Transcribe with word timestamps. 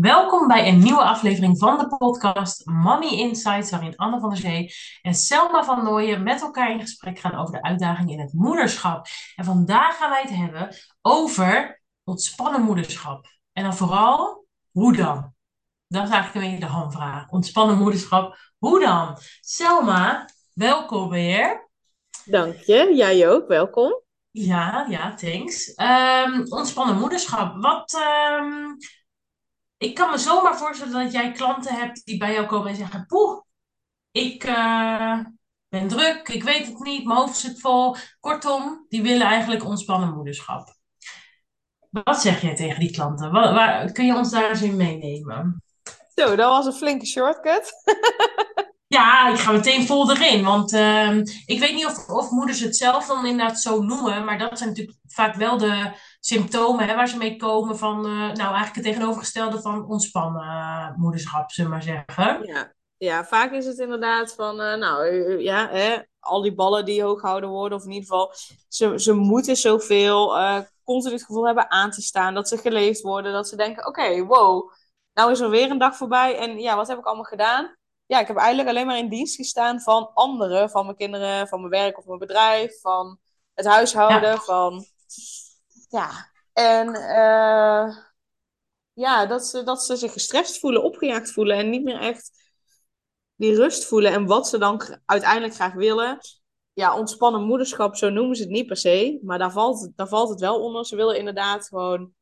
Welkom 0.00 0.48
bij 0.48 0.68
een 0.68 0.78
nieuwe 0.78 1.02
aflevering 1.02 1.58
van 1.58 1.78
de 1.78 1.96
podcast 1.96 2.66
Mommy 2.66 3.06
Insights, 3.06 3.70
waarin 3.70 3.96
Anne 3.96 4.20
van 4.20 4.28
der 4.28 4.38
Zee 4.38 4.74
en 5.02 5.14
Selma 5.14 5.64
van 5.64 5.84
Nooijen 5.84 6.22
met 6.22 6.40
elkaar 6.40 6.70
in 6.70 6.80
gesprek 6.80 7.18
gaan 7.18 7.34
over 7.34 7.54
de 7.54 7.62
uitdaging 7.62 8.10
in 8.10 8.20
het 8.20 8.32
moederschap. 8.32 9.06
En 9.36 9.44
vandaag 9.44 9.96
gaan 9.96 10.10
wij 10.10 10.20
het 10.20 10.34
hebben 10.34 10.76
over 11.02 11.82
ontspannen 12.04 12.62
moederschap. 12.62 13.26
En 13.52 13.62
dan 13.62 13.74
vooral, 13.74 14.46
hoe 14.70 14.96
dan? 14.96 15.34
Dat 15.88 16.04
is 16.04 16.10
eigenlijk 16.10 16.34
een 16.34 16.50
beetje 16.50 16.66
de 16.66 16.72
hamvraag. 16.72 17.28
Ontspannen 17.28 17.78
moederschap, 17.78 18.38
hoe 18.58 18.80
dan? 18.80 19.16
Selma, 19.40 20.28
welkom 20.52 21.08
weer. 21.08 21.70
Dank 22.24 22.54
je, 22.56 22.92
jij 22.94 23.28
ook, 23.28 23.48
welkom. 23.48 24.00
Ja, 24.30 24.86
ja, 24.88 25.14
thanks. 25.14 25.74
Ehm, 25.74 26.44
ontspannen 26.48 26.98
moederschap. 26.98 27.62
Wat, 27.62 27.94
ehm, 27.94 28.74
ik 29.78 29.94
kan 29.94 30.10
me 30.10 30.18
zomaar 30.18 30.56
voorstellen 30.56 31.04
dat 31.04 31.12
jij 31.12 31.32
klanten 31.32 31.74
hebt 31.74 32.04
die 32.04 32.16
bij 32.18 32.32
jou 32.32 32.46
komen 32.46 32.68
en 32.68 32.76
zeggen: 32.76 33.06
Poeh, 33.06 33.40
ik 34.10 34.44
eh, 34.44 35.18
ben 35.68 35.88
druk, 35.88 36.28
ik 36.28 36.42
weet 36.42 36.66
het 36.66 36.78
niet, 36.78 37.04
mijn 37.04 37.18
hoofd 37.18 37.36
zit 37.36 37.60
vol. 37.60 37.96
Kortom, 38.20 38.86
die 38.88 39.02
willen 39.02 39.26
eigenlijk 39.26 39.64
ontspannen 39.64 40.14
moederschap. 40.14 40.74
Wat 41.90 42.20
zeg 42.20 42.42
jij 42.42 42.54
tegen 42.54 42.80
die 42.80 42.90
klanten? 42.90 43.32
Waar, 43.32 43.54
waar- 43.54 43.92
kun 43.92 44.06
je 44.06 44.16
ons 44.16 44.30
daar 44.30 44.50
eens 44.50 44.62
in 44.62 44.76
meenemen? 44.76 45.62
Zo, 46.14 46.36
dat 46.36 46.48
was 46.50 46.66
een 46.66 46.72
flinke 46.72 47.06
shortcut. 47.06 47.72
Ja, 48.88 49.28
ik 49.28 49.38
ga 49.38 49.52
meteen 49.52 49.86
vol 49.86 50.10
erin. 50.10 50.44
Want 50.44 50.72
ehm, 50.72 51.22
ik 51.46 51.58
weet 51.58 51.74
niet 51.74 51.86
of, 51.86 52.08
of 52.08 52.30
moeders 52.30 52.60
het 52.60 52.76
zelf 52.76 53.06
dan 53.06 53.26
inderdaad 53.26 53.60
zo 53.60 53.82
noemen. 53.82 54.24
Maar 54.24 54.38
dat 54.38 54.58
zijn 54.58 54.68
natuurlijk 54.70 54.98
vaak 55.06 55.34
wel 55.34 55.58
de 55.58 55.92
symptomen 56.26 56.86
hè, 56.88 56.94
waar 56.94 57.08
ze 57.08 57.16
mee 57.16 57.36
komen 57.36 57.78
van... 57.78 57.96
eh, 58.04 58.12
nou, 58.12 58.36
eigenlijk 58.38 58.74
het 58.74 58.84
tegenovergestelde 58.84 59.60
van 59.60 59.86
ontspannen 59.88 60.42
eh, 60.42 60.96
moederschap, 60.96 61.50
zullen 61.50 61.70
we 61.70 61.76
maar 61.76 61.84
zeggen. 61.84 62.46
Ja, 62.46 62.72
ja 62.96 63.24
vaak 63.24 63.52
is 63.52 63.66
het 63.66 63.78
inderdaad 63.78 64.34
van, 64.34 64.60
eh, 64.60 64.74
nou 64.74 65.06
ja, 65.42 65.68
hè, 65.68 65.96
al 66.18 66.42
die 66.42 66.54
ballen 66.54 66.84
die 66.84 67.02
hoog 67.02 67.20
gehouden 67.20 67.50
worden, 67.50 67.78
of 67.78 67.84
in 67.84 67.90
ieder 67.90 68.08
geval, 68.08 68.32
ze, 68.68 69.00
ze 69.00 69.12
moeten 69.12 69.56
zoveel, 69.56 70.36
continu 70.84 71.14
het 71.14 71.24
gevoel 71.24 71.46
hebben 71.46 71.70
aan 71.70 71.90
te 71.90 72.02
staan, 72.02 72.34
dat 72.34 72.48
ze 72.48 72.56
geleefd 72.56 73.00
worden, 73.00 73.32
dat 73.32 73.48
ze 73.48 73.56
denken, 73.56 73.86
oké, 73.86 74.24
wow, 74.24 74.70
nou 75.12 75.30
is 75.30 75.40
er 75.40 75.50
weer 75.50 75.70
een 75.70 75.78
dag 75.78 75.96
voorbij 75.96 76.38
en 76.38 76.58
ja, 76.58 76.76
wat 76.76 76.88
heb 76.88 76.98
ik 76.98 77.06
allemaal 77.06 77.24
gedaan? 77.24 77.76
Ja, 78.06 78.20
ik 78.20 78.26
heb 78.26 78.36
eigenlijk 78.36 78.68
alleen 78.68 78.86
maar 78.86 78.98
in 78.98 79.08
dienst 79.08 79.36
gestaan 79.36 79.80
van 79.80 80.10
anderen, 80.14 80.70
van 80.70 80.84
mijn 80.84 80.96
kinderen, 80.96 81.48
van 81.48 81.58
mijn 81.58 81.82
werk 81.82 81.98
of 81.98 82.06
mijn 82.06 82.18
bedrijf, 82.18 82.80
van 82.80 83.18
het 83.54 83.66
huishouden, 83.66 84.30
Ja. 84.30 84.36
van, 84.38 84.84
ja, 85.88 86.30
en 86.52 86.94
eh, 86.94 87.96
ja, 88.92 89.26
dat 89.26 89.46
ze, 89.46 89.62
dat 89.62 89.82
ze 89.84 89.96
zich 89.96 90.12
gestrest 90.12 90.58
voelen, 90.58 90.82
opgejaagd 90.82 91.32
voelen 91.32 91.56
en 91.56 91.70
niet 91.70 91.84
meer 91.84 92.00
echt 92.00 92.30
die 93.34 93.54
rust 93.54 93.84
voelen. 93.84 94.12
En 94.12 94.26
wat 94.26 94.48
ze 94.48 94.58
dan 94.58 94.82
uiteindelijk 95.04 95.54
graag 95.54 95.72
willen. 95.72 96.18
Ja, 96.72 96.96
ontspannen 96.96 97.42
moederschap, 97.42 97.96
zo 97.96 98.10
noemen 98.10 98.36
ze 98.36 98.42
het 98.42 98.50
niet 98.50 98.66
per 98.66 98.76
se. 98.76 99.18
Maar 99.22 99.38
daar 99.38 99.52
valt, 99.52 99.92
daar 99.96 100.08
valt 100.08 100.28
het 100.28 100.40
wel 100.40 100.62
onder. 100.62 100.86
Ze 100.86 100.96
willen 100.96 101.18
inderdaad 101.18 101.68
gewoon 101.68 102.12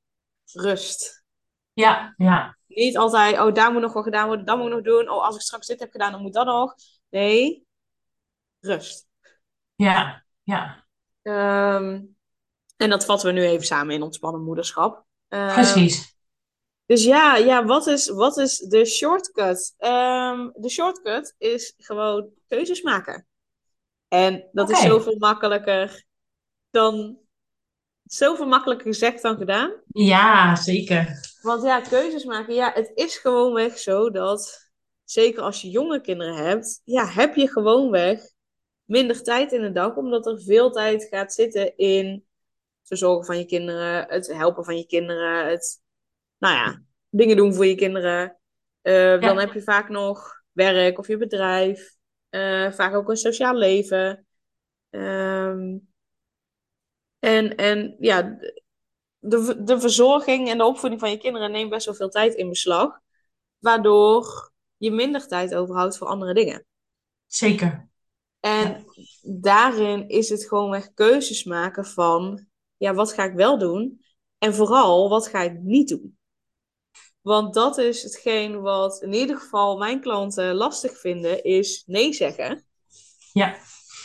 rust. 0.52 1.24
Ja, 1.72 2.14
ja, 2.16 2.58
Niet 2.66 2.96
altijd, 2.96 3.38
oh, 3.38 3.52
daar 3.52 3.72
moet 3.72 3.82
nog 3.82 3.92
wat 3.92 4.04
gedaan 4.04 4.26
worden, 4.26 4.44
dat 4.44 4.56
moet 4.56 4.66
ik 4.66 4.72
nog 4.72 4.82
doen. 4.82 5.08
Oh, 5.08 5.24
als 5.24 5.34
ik 5.34 5.40
straks 5.40 5.66
dit 5.66 5.80
heb 5.80 5.90
gedaan, 5.90 6.12
dan 6.12 6.22
moet 6.22 6.32
dat 6.32 6.46
nog. 6.46 6.74
Nee, 7.10 7.66
rust. 8.60 9.06
ja, 9.74 10.24
ja. 10.42 10.86
Ehm, 11.22 12.00
en 12.76 12.90
dat 12.90 13.04
vatten 13.04 13.34
we 13.34 13.40
nu 13.40 13.46
even 13.46 13.66
samen 13.66 13.94
in 13.94 14.02
ontspannen 14.02 14.42
moederschap. 14.42 15.04
Ehm, 15.28 15.54
Precies. 15.54 16.14
Dus 16.86 17.04
ja, 17.04 17.36
ja 17.36 17.64
wat, 17.64 17.86
is, 17.86 18.08
wat 18.08 18.36
is 18.36 18.58
de 18.58 18.84
shortcut? 18.84 19.74
Ehm, 19.78 20.50
de 20.54 20.68
shortcut 20.68 21.34
is 21.38 21.74
gewoon 21.76 22.30
keuzes 22.48 22.82
maken. 22.82 23.26
En 24.08 24.48
dat 24.52 24.70
is 24.70 24.80
zoveel 24.80 25.16
makkelijker 25.18 26.04
dan... 26.70 27.18
Zoveel 28.04 28.46
makkelijker 28.46 28.86
gezegd 28.86 29.22
dan 29.22 29.36
gedaan. 29.36 29.72
Ja, 29.86 30.56
zeker. 30.56 31.20
Want 31.42 31.62
ja, 31.62 31.80
keuzes 31.80 32.24
maken, 32.24 32.54
ja, 32.54 32.72
het 32.74 32.90
is 32.94 33.16
gewoonweg 33.16 33.78
zo 33.78 34.10
dat... 34.10 34.62
Zeker 35.04 35.42
als 35.42 35.62
je 35.62 35.70
jonge 35.70 36.00
kinderen 36.00 36.34
hebt, 36.34 36.80
ja, 36.84 37.06
heb 37.06 37.34
je 37.34 37.48
gewoonweg 37.48 38.20
minder 38.84 39.22
tijd 39.22 39.52
in 39.52 39.60
de 39.60 39.72
dag. 39.72 39.96
Omdat 39.96 40.26
er 40.26 40.42
veel 40.42 40.70
tijd 40.70 41.06
gaat 41.10 41.32
zitten 41.32 41.76
in 41.76 42.26
verzorgen 42.84 43.24
van 43.24 43.38
je 43.38 43.46
kinderen, 43.46 44.06
het 44.08 44.26
helpen 44.26 44.64
van 44.64 44.76
je 44.76 44.86
kinderen, 44.86 45.48
het 45.48 45.82
nou 46.38 46.54
ja, 46.54 46.82
dingen 47.08 47.36
doen 47.36 47.54
voor 47.54 47.66
je 47.66 47.74
kinderen. 47.74 48.38
Eh, 48.82 49.20
Dan 49.20 49.38
heb 49.38 49.52
je 49.52 49.62
vaak 49.62 49.88
nog 49.88 50.42
werk 50.52 50.98
of 50.98 51.06
je 51.06 51.16
bedrijf. 51.16 51.96
Eh, 52.28 52.72
vaak 52.72 52.94
ook 52.94 53.08
een 53.08 53.16
sociaal 53.16 53.54
leven. 53.54 54.26
Ehm, 54.90 55.76
en, 57.18 57.56
en 57.56 57.96
ja, 57.98 58.38
de, 59.18 59.62
de 59.64 59.80
verzorging 59.80 60.48
en 60.48 60.58
de 60.58 60.64
opvoeding 60.64 61.00
van 61.00 61.10
je 61.10 61.18
kinderen 61.18 61.50
neemt 61.50 61.70
best 61.70 61.86
wel 61.86 61.94
veel 61.94 62.08
tijd 62.08 62.34
in 62.34 62.48
beslag. 62.48 63.00
Waardoor 63.58 64.52
je 64.76 64.90
minder 64.90 65.26
tijd 65.26 65.54
overhoudt 65.54 65.98
voor 65.98 66.06
andere 66.06 66.34
dingen. 66.34 66.66
Zeker. 67.26 67.88
En 68.40 68.84
daarin 69.22 70.08
is 70.08 70.28
het 70.28 70.48
gewoon 70.48 70.74
echt 70.74 70.94
keuzes 70.94 71.44
maken 71.44 71.84
van, 71.84 72.46
ja, 72.76 72.94
wat 72.94 73.12
ga 73.12 73.24
ik 73.24 73.34
wel 73.34 73.58
doen? 73.58 74.04
En 74.38 74.54
vooral, 74.54 75.08
wat 75.08 75.28
ga 75.28 75.40
ik 75.40 75.58
niet 75.60 75.88
doen? 75.88 76.18
Want 77.20 77.54
dat 77.54 77.78
is 77.78 78.02
hetgeen 78.02 78.60
wat 78.60 79.02
in 79.02 79.12
ieder 79.12 79.36
geval 79.36 79.78
mijn 79.78 80.00
klanten 80.00 80.54
lastig 80.54 81.00
vinden, 81.00 81.44
is 81.44 81.82
nee 81.86 82.12
zeggen. 82.12 82.66
Ja. 83.32 83.56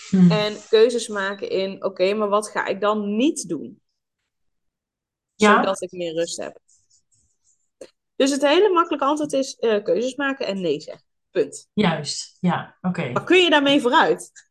Hm. 0.09 0.31
En 0.31 0.57
keuzes 0.69 1.07
maken 1.07 1.49
in, 1.49 1.83
oké, 1.83 2.13
maar 2.13 2.29
wat 2.29 2.49
ga 2.49 2.65
ik 2.65 2.81
dan 2.81 3.15
niet 3.15 3.49
doen? 3.49 3.81
Ja. 5.35 5.55
Zodat 5.55 5.81
ik 5.81 5.91
meer 5.91 6.13
rust 6.13 6.37
heb. 6.37 6.59
Dus 8.15 8.31
het 8.31 8.41
hele 8.41 8.69
makkelijke 8.69 9.05
antwoord 9.05 9.33
is 9.33 9.55
eh, 9.55 9.83
keuzes 9.83 10.15
maken 10.15 10.47
en 10.47 10.61
nee 10.61 10.79
zeggen. 10.79 11.03
Punt. 11.31 11.69
Juist. 11.73 12.37
Ja, 12.39 12.77
oké. 12.81 13.11
Maar 13.11 13.23
kun 13.23 13.37
je 13.37 13.49
daarmee 13.49 13.81
vooruit? 13.81 14.48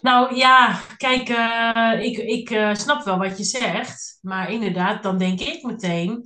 Nou 0.00 0.36
ja, 0.36 0.80
kijk, 0.96 1.28
eh, 1.28 2.04
ik, 2.04 2.16
ik 2.18 2.50
eh, 2.50 2.74
snap 2.74 3.04
wel 3.04 3.18
wat 3.18 3.38
je 3.38 3.44
zegt, 3.44 4.18
maar 4.20 4.50
inderdaad, 4.50 5.02
dan 5.02 5.18
denk 5.18 5.40
ik 5.40 5.62
meteen, 5.62 6.24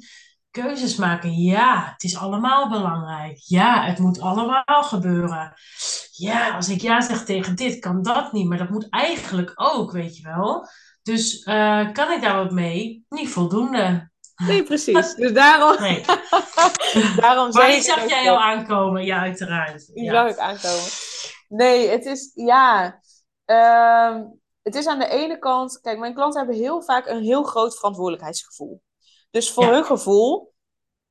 keuzes 0.50 0.96
maken, 0.96 1.32
ja, 1.34 1.90
het 1.92 2.02
is 2.02 2.16
allemaal 2.16 2.68
belangrijk. 2.68 3.36
Ja, 3.38 3.84
het 3.84 3.98
moet 3.98 4.20
allemaal 4.20 4.82
gebeuren. 4.82 5.54
Ja, 6.10 6.50
als 6.50 6.68
ik 6.68 6.80
ja 6.80 7.00
zeg 7.00 7.24
tegen 7.24 7.56
dit, 7.56 7.78
kan 7.78 8.02
dat 8.02 8.32
niet, 8.32 8.48
maar 8.48 8.58
dat 8.58 8.70
moet 8.70 8.86
eigenlijk 8.90 9.52
ook, 9.54 9.92
weet 9.92 10.16
je 10.16 10.22
wel. 10.22 10.68
Dus 11.02 11.42
eh, 11.42 11.92
kan 11.92 12.12
ik 12.12 12.22
daar 12.22 12.36
wat 12.36 12.50
mee? 12.50 13.04
Niet 13.08 13.28
voldoende. 13.28 14.10
Nee, 14.46 14.62
precies. 14.72 15.14
Dus 15.14 15.32
daarom, 15.32 15.80
Nee. 15.82 16.04
daarom 17.16 17.50
Maar 17.50 17.52
zeg 17.52 17.66
die 17.66 17.76
ik 17.76 17.82
zag 17.82 18.08
jij 18.08 18.30
al 18.30 18.40
aankomen, 18.42 19.04
ja, 19.04 19.18
uiteraard. 19.20 19.86
Die 19.94 20.04
Ja. 20.04 20.12
zag 20.12 20.30
ik 20.30 20.38
aankomen. 20.38 20.90
Nee, 21.48 21.88
het 21.88 22.04
is, 22.04 22.30
ja. 22.34 23.00
Ehm, 23.44 24.24
het 24.62 24.74
is 24.74 24.86
aan 24.86 24.98
de 24.98 25.08
ene 25.08 25.38
kant, 25.38 25.80
kijk, 25.80 25.98
mijn 25.98 26.14
klanten 26.14 26.40
hebben 26.40 26.58
heel 26.58 26.82
vaak 26.82 27.06
een 27.06 27.22
heel 27.22 27.42
groot 27.42 27.76
verantwoordelijkheidsgevoel. 27.76 28.82
Dus 29.30 29.50
voor 29.52 29.64
Ja. 29.64 29.70
hun 29.70 29.84
gevoel 29.84 30.52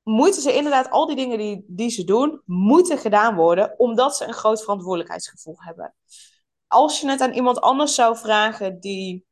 moeten 0.03 0.41
ze 0.41 0.53
inderdaad 0.53 0.89
al 0.89 1.05
die 1.05 1.15
dingen 1.15 1.37
die, 1.37 1.63
die 1.67 1.89
ze 1.89 2.03
doen, 2.03 2.41
moeten 2.45 2.97
gedaan 2.97 3.35
worden, 3.35 3.73
omdat 3.79 4.17
ze 4.17 4.25
een 4.25 4.33
groot 4.33 4.61
verantwoordelijkheidsgevoel 4.61 5.55
hebben. 5.57 5.95
Als 6.67 6.99
je 7.01 7.09
het 7.09 7.21
aan 7.21 7.33
iemand 7.33 7.61
anders 7.61 7.95
zou 7.95 8.17
vragen 8.17 8.79
die 8.79 9.25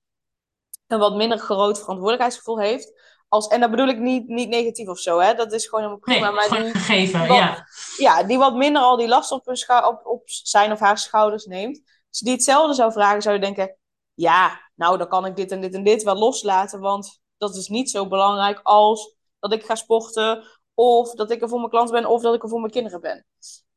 een 0.87 0.99
wat 0.99 1.15
minder 1.15 1.37
groot 1.37 1.77
verantwoordelijkheidsgevoel 1.79 2.59
heeft, 2.59 2.93
als, 3.27 3.47
en 3.47 3.59
dat 3.59 3.69
bedoel 3.71 3.87
ik 3.87 3.99
niet, 3.99 4.27
niet 4.27 4.49
negatief 4.49 4.87
of 4.87 4.99
zo, 4.99 5.19
hè, 5.19 5.33
dat 5.33 5.53
is 5.53 5.65
gewoon 5.67 5.83
helemaal 5.83 6.05
Nee, 6.05 6.17
prima, 6.17 6.31
maar 6.31 6.43
gewoon 6.43 6.63
die, 6.63 6.71
gegeven, 6.73 7.19
die 7.19 7.27
wat- 7.27 7.37
ja. 7.37 7.65
ja, 7.97 8.23
die 8.23 8.37
wat 8.37 8.55
minder 8.55 8.81
al 8.81 8.97
die 8.97 9.07
last 9.07 9.31
op, 9.31 9.45
hun 9.45 9.85
op, 9.85 10.05
op 10.05 10.21
zijn 10.25 10.71
of 10.71 10.79
haar 10.79 10.97
schouders 10.97 11.45
neemt. 11.45 11.81
Als 12.11 12.19
die 12.19 12.31
hetzelfde 12.31 12.73
zou 12.73 12.91
vragen, 12.91 13.21
zou 13.21 13.35
je 13.35 13.41
denken: 13.41 13.77
ja, 14.13 14.61
nou, 14.75 14.97
dan 14.97 15.07
kan 15.07 15.25
ik 15.25 15.35
dit 15.35 15.51
en 15.51 15.61
dit 15.61 15.73
en 15.73 15.83
dit 15.83 16.03
wel 16.03 16.15
loslaten, 16.15 16.79
want 16.79 17.21
dat 17.37 17.55
is 17.55 17.67
niet 17.67 17.89
zo 17.89 18.07
belangrijk 18.07 18.59
als 18.63 19.15
dat 19.39 19.53
ik 19.53 19.65
ga 19.65 19.75
sporten, 19.75 20.43
of 20.73 21.11
dat 21.11 21.31
ik 21.31 21.41
er 21.41 21.49
voor 21.49 21.57
mijn 21.57 21.69
klant 21.69 21.91
ben, 21.91 22.05
of 22.05 22.21
dat 22.21 22.33
ik 22.33 22.43
er 22.43 22.49
voor 22.49 22.59
mijn 22.59 22.71
kinderen 22.71 23.01
ben. 23.01 23.25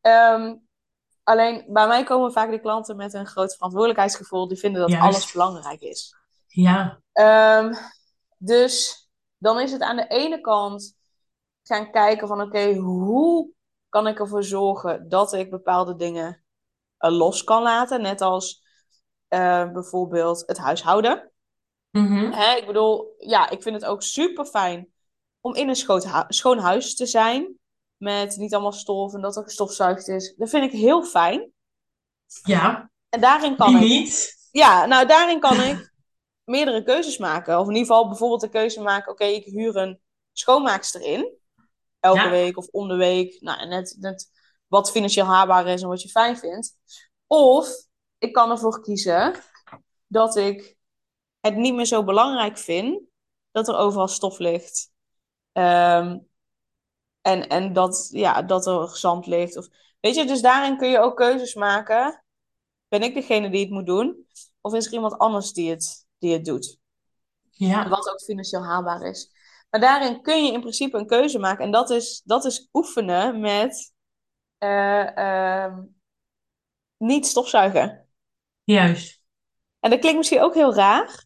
Ehm, 0.01 0.55
alleen 1.23 1.65
bij 1.69 1.87
mij 1.87 2.05
komen 2.05 2.33
vaak 2.33 2.51
de 2.51 2.61
klanten 2.61 2.97
met 2.97 3.15
een 3.15 3.27
groot 3.27 3.55
verantwoordelijkheidsgevoel, 3.55 4.49
die 4.49 4.59
vinden 4.59 4.81
dat 4.81 4.91
Juist. 4.91 5.05
alles 5.05 5.33
belangrijk 5.33 5.81
is. 5.81 6.17
Ja, 6.47 7.03
Ehm, 7.13 7.75
dus 8.39 9.09
dan 9.39 9.61
is 9.61 9.73
het 9.73 9.81
aan 9.81 9.97
de 9.97 10.07
ene 10.07 10.41
kant 10.41 10.97
gaan 11.63 11.91
kijken 11.91 12.29
van 12.29 12.41
oké, 12.41 12.75
hoe 12.75 13.51
kan 13.89 14.07
ik 14.07 14.19
ervoor 14.19 14.45
zorgen 14.45 15.09
dat 15.09 15.33
ik 15.33 15.51
bepaalde 15.51 15.97
dingen 15.97 16.44
los 17.13 17.45
kan 17.45 17.63
laten. 17.63 18.03
Net 18.03 18.21
als 18.21 18.63
eh, 19.29 19.71
bijvoorbeeld 19.73 20.43
het 20.47 20.59
huishouden. 20.59 21.31
Mhm. 21.91 22.33
Hè, 22.33 22.55
ik 22.57 22.67
bedoel, 22.67 23.15
ja, 23.19 23.51
ik 23.51 23.63
vind 23.63 23.75
het 23.75 23.85
ook 23.85 24.03
super 24.03 24.45
fijn 24.45 24.89
om 25.41 25.55
in 25.55 25.69
een 25.69 25.77
schoot 25.77 26.05
hu- 26.05 26.25
schoon 26.29 26.59
huis 26.59 26.95
te 26.95 27.07
zijn. 27.07 27.59
met 27.97 28.37
niet 28.37 28.53
allemaal 28.55 28.73
stof 28.73 29.15
en 29.15 29.21
dat 29.21 29.37
er 29.37 29.43
gestofzuigd 29.43 30.09
is. 30.09 30.35
Dat 30.37 30.49
vind 30.51 30.65
ik 30.65 30.81
heel 30.81 31.03
fijn. 31.05 31.53
Ja, 32.45 32.91
En 33.09 33.21
daarin 33.21 33.57
kan 33.57 33.67
wie 33.79 33.83
ik... 33.83 33.89
niet? 33.89 34.37
Ja, 34.51 34.87
nou 34.87 35.07
daarin 35.07 35.41
kan 35.41 35.61
ik 35.61 35.93
meerdere 36.45 36.83
keuzes 36.83 37.19
maken. 37.19 37.59
Of 37.59 37.69
in 37.69 37.75
ieder 37.75 37.87
geval 37.87 38.09
bijvoorbeeld 38.09 38.41
de 38.41 38.49
keuze 38.49 38.81
maken, 38.83 39.13
oké, 39.13 39.25
ik 39.25 39.45
huur 39.45 39.77
een 39.77 40.01
schoonmaakster 40.33 41.01
in. 41.01 41.33
Elke 42.01 42.21
Ja. 42.21 42.31
week 42.31 42.57
of 42.57 42.67
om 42.67 42.89
de 42.89 42.97
week. 42.97 43.41
Nou, 43.41 43.59
en 43.61 43.69
net, 43.69 43.97
net 44.01 44.31
wat 44.67 44.91
financieel 44.91 45.27
haalbaar 45.27 45.67
is 45.67 45.83
en 45.83 45.89
wat 45.89 46.03
je 46.03 46.09
fijn 46.09 46.37
vindt. 46.37 46.77
Of 47.27 47.69
ik 48.19 48.33
kan 48.33 48.51
ervoor 48.51 48.81
kiezen 48.81 49.35
dat 50.07 50.37
ik 50.37 50.77
het 51.41 51.57
niet 51.57 51.75
meer 51.75 51.85
zo 51.85 52.05
belangrijk 52.05 52.59
vind 52.59 53.01
dat 53.51 53.69
er 53.69 53.77
overal 53.77 54.09
stof 54.09 54.39
ligt. 54.39 54.93
Ehm, 55.53 56.19
en 57.21 57.49
en 57.49 57.73
dat, 57.73 58.09
ja, 58.11 58.43
dat 58.43 58.67
er 58.67 58.97
zand 58.97 59.27
ligt. 59.27 59.57
Of, 59.57 59.69
weet 60.01 60.15
je, 60.15 60.25
dus 60.25 60.43
daarin 60.43 60.77
kun 60.77 60.89
je 60.89 60.99
ook 60.99 61.17
keuzes 61.17 61.55
maken. 61.55 62.25
Ben 62.89 63.03
ik 63.03 63.15
degene 63.15 63.51
die 63.51 63.61
het 63.61 63.71
moet 63.71 63.87
doen? 63.87 64.27
Of 64.61 64.75
is 64.75 64.87
er 64.87 64.93
iemand 64.93 65.19
anders 65.19 65.53
die 65.53 65.71
het, 65.71 66.07
die 66.19 66.33
het 66.33 66.45
doet? 66.45 66.79
Ja, 67.51 67.89
Wat 67.89 68.11
ook 68.11 68.23
financieel 68.23 68.65
haalbaar 68.65 69.03
is. 69.03 69.33
Maar 69.71 69.81
daarin 69.81 70.23
kun 70.23 70.45
je 70.45 70.53
in 70.53 70.61
principe 70.61 70.99
een 70.99 71.07
keuze 71.07 71.39
maken. 71.39 71.65
En 71.65 71.71
dat 71.71 71.91
is, 71.91 72.23
dat 72.25 72.45
is 72.45 72.69
oefenen 72.73 73.41
met 73.41 73.94
eh, 74.65 75.65
ehm, 75.65 75.83
niet 76.97 77.27
stofzuigen. 77.27 78.09
juist. 78.65 79.23
En 79.81 79.91
dat 79.91 79.99
klinkt 79.99 80.19
misschien 80.19 80.41
ook 80.43 80.55
heel 80.55 80.75
raar. 80.75 81.25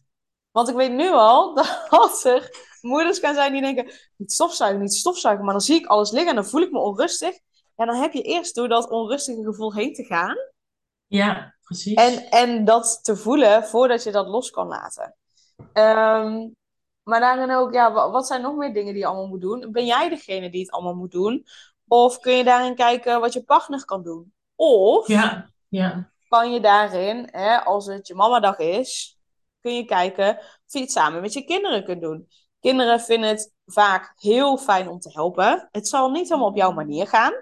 Want 0.51 0.69
ik 0.69 0.75
weet 0.75 0.91
nu 0.91 1.09
al 1.11 1.53
dat 1.89 2.21
er 2.23 2.49
moeders 2.81 3.19
kan 3.19 3.33
zijn 3.33 3.51
die 3.51 3.61
denken... 3.61 3.91
Niet 4.15 4.31
stofzuigen, 4.31 4.81
niet 4.81 4.93
stofzuigen. 4.93 5.43
Maar 5.43 5.53
dan 5.53 5.61
zie 5.61 5.75
ik 5.75 5.85
alles 5.85 6.11
liggen 6.11 6.29
en 6.29 6.35
dan 6.35 6.45
voel 6.45 6.61
ik 6.61 6.71
me 6.71 6.79
onrustig. 6.79 7.39
En 7.75 7.87
dan 7.87 7.95
heb 7.95 8.13
je 8.13 8.21
eerst 8.21 8.55
door 8.55 8.67
dat 8.67 8.89
onrustige 8.89 9.43
gevoel 9.43 9.73
heen 9.73 9.93
te 9.93 10.03
gaan. 10.03 10.35
Ja, 11.07 11.55
precies. 11.61 11.93
En, 11.93 12.29
en 12.29 12.65
dat 12.65 12.99
te 13.03 13.15
voelen 13.15 13.63
voordat 13.63 14.03
je 14.03 14.11
dat 14.11 14.27
los 14.27 14.49
kan 14.51 14.67
laten. 14.67 15.15
Ehm, 15.73 16.49
maar 17.03 17.19
daarin 17.19 17.51
ook, 17.51 17.73
ja, 17.73 17.91
wa- 17.93 18.11
wat 18.11 18.27
zijn 18.27 18.41
nog 18.41 18.55
meer 18.55 18.73
dingen 18.73 18.93
die 18.93 19.01
je 19.01 19.07
allemaal 19.07 19.27
moet 19.27 19.41
doen? 19.41 19.71
Ben 19.71 19.85
jij 19.85 20.09
degene 20.09 20.49
die 20.49 20.61
het 20.61 20.71
allemaal 20.71 20.95
moet 20.95 21.11
doen? 21.11 21.45
Of 21.89 22.19
kun 22.19 22.33
je 22.33 22.43
daarin 22.43 22.75
kijken 22.75 23.19
wat 23.19 23.33
je 23.33 23.43
partner 23.43 23.85
kan 23.85 24.03
doen? 24.03 24.33
Of 24.55 25.07
Ja, 25.07 25.49
ja, 25.67 26.11
kan 26.27 26.51
je 26.53 26.59
daarin, 26.59 27.27
hè, 27.31 27.57
als 27.63 27.85
het 27.85 28.07
je 28.07 28.15
mamadag 28.15 28.57
is, 28.57 29.17
kun 29.61 29.75
je 29.75 29.85
kijken 29.85 30.37
of 30.37 30.45
je 30.73 30.79
het 30.79 30.91
samen 30.91 31.21
met 31.21 31.33
je 31.33 31.43
kinderen 31.43 31.83
kunt 31.83 32.01
doen. 32.01 32.27
Kinderen 32.59 32.99
vinden 32.99 33.29
het 33.29 33.53
vaak 33.65 34.13
heel 34.15 34.57
fijn 34.57 34.87
om 34.89 34.99
te 34.99 35.09
helpen. 35.13 35.67
Het 35.71 35.87
zal 35.87 36.09
niet 36.11 36.29
helemaal 36.29 36.49
op 36.49 36.55
jouw 36.55 36.71
manier 36.71 37.07
gaan. 37.07 37.33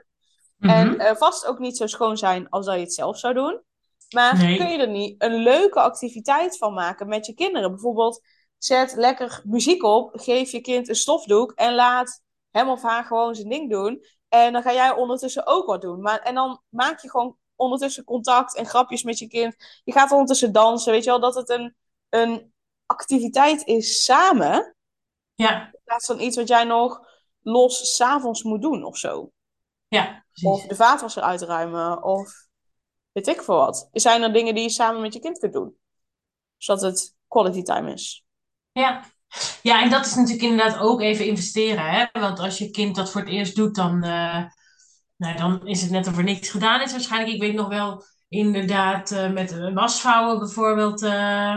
En 0.60 0.88
Mhm. 0.88 1.00
eh, 1.00 1.16
vast 1.16 1.46
ook 1.46 1.60
niet 1.60 1.78
zo 1.78 1.88
schoon 1.88 2.18
zijn 2.18 2.50
als 2.50 2.66
dat 2.66 2.76
je 2.76 2.82
het 2.82 2.94
zelf 2.94 3.18
zou 3.18 3.34
doen. 3.34 3.62
Maar 4.16 4.38
Nee. 4.38 4.58
kun 4.58 4.70
je 4.70 4.78
er 4.78 4.88
niet 4.90 5.16
een 5.24 5.36
leuke 5.36 5.80
activiteit 5.80 6.58
van 6.58 6.74
maken 6.74 7.08
met 7.08 7.26
je 7.26 7.34
kinderen? 7.34 7.70
Bijvoorbeeld, 7.72 8.22
zet 8.58 8.96
lekker 8.96 9.42
muziek 9.44 9.84
op, 9.84 10.10
geef 10.20 10.52
je 10.52 10.62
kind 10.62 10.90
een 10.90 10.96
stofdoek 10.96 11.52
en 11.52 11.76
laat 11.76 12.22
hem 12.52 12.70
of 12.70 12.82
haar 12.82 13.04
gewoon 13.04 13.36
zijn 13.36 13.50
ding 13.50 13.70
doen. 13.72 14.06
En 14.30 14.54
dan 14.54 14.62
ga 14.62 14.74
jij 14.74 14.92
ondertussen 14.92 15.46
ook 15.48 15.66
wat 15.66 15.82
doen. 15.82 16.02
Maar, 16.02 16.20
en 16.20 16.36
dan 16.36 16.62
maak 16.70 17.00
je 17.02 17.10
gewoon 17.10 17.38
ondertussen 17.56 18.04
contact 18.04 18.56
en 18.56 18.66
grapjes 18.66 19.04
met 19.04 19.20
je 19.20 19.28
kind. 19.28 19.56
Je 19.84 19.92
gaat 19.92 20.12
ondertussen 20.12 20.52
dansen, 20.52 20.92
weet 20.92 21.04
je 21.04 21.10
wel, 21.10 21.20
dat 21.20 21.36
het 21.36 21.50
een, 21.50 21.76
een 22.10 22.54
activiteit 22.86 23.66
is 23.66 24.04
samen. 24.04 24.76
ja, 25.36 25.66
In 25.66 25.80
plaats 25.84 26.06
van 26.06 26.20
iets 26.20 26.36
wat 26.36 26.48
jij 26.48 26.64
nog 26.64 27.06
los 27.42 27.96
s'avonds 27.96 28.44
moet 28.44 28.62
doen 28.62 28.84
of 28.84 28.98
zo. 28.98 29.32
ja, 29.88 30.26
Of 30.34 30.42
precies. 30.52 30.68
de 30.70 30.76
vaatwasser 30.76 31.24
uitruimen. 31.24 32.04
Of 32.04 32.48
weet 33.12 33.28
ik 33.28 33.42
veel 33.42 33.56
wat. 33.56 33.90
Zijn 33.92 34.22
er 34.22 34.34
dingen 34.34 34.54
die 34.54 34.64
je 34.64 34.70
samen 34.70 35.02
met 35.02 35.14
je 35.14 35.20
kind 35.20 35.40
kunt 35.40 35.54
doen? 35.54 35.78
Zodat 36.58 36.82
het 36.82 37.16
quality 37.28 37.62
time 37.62 37.94
is. 37.94 38.26
Ja. 38.72 39.04
Ja, 39.62 39.84
en 39.84 39.90
dat 39.90 40.06
is 40.06 40.16
natuurlijk 40.16 40.44
inderdaad 40.44 40.80
ook 40.80 41.02
even 41.02 41.26
investeren. 41.26 41.90
Hè? 41.90 42.06
Want 42.20 42.40
als 42.40 42.58
je 42.58 42.70
kind 42.72 42.96
dat 42.96 43.12
voor 43.12 43.22
het 43.22 43.30
eerst 43.30 43.56
doet, 43.56 43.76
dan, 43.76 44.04
eh, 44.04 44.44
nou, 45.18 45.38
dan 45.38 45.68
is 45.68 45.82
het 45.82 45.92
net 45.92 46.08
of 46.08 46.18
er 46.18 46.24
niks 46.24 46.50
gedaan 46.50 46.82
is 46.82 46.92
waarschijnlijk. 46.92 47.34
Ik 47.34 47.42
weet 47.42 47.54
nog 47.54 47.68
wel 47.68 48.04
inderdaad 48.30 49.12
eh, 49.12 49.32
met 49.32 49.74
wasvouwen 49.74 50.40
bijvoorbeeld. 50.40 51.02
eh, 51.04 51.56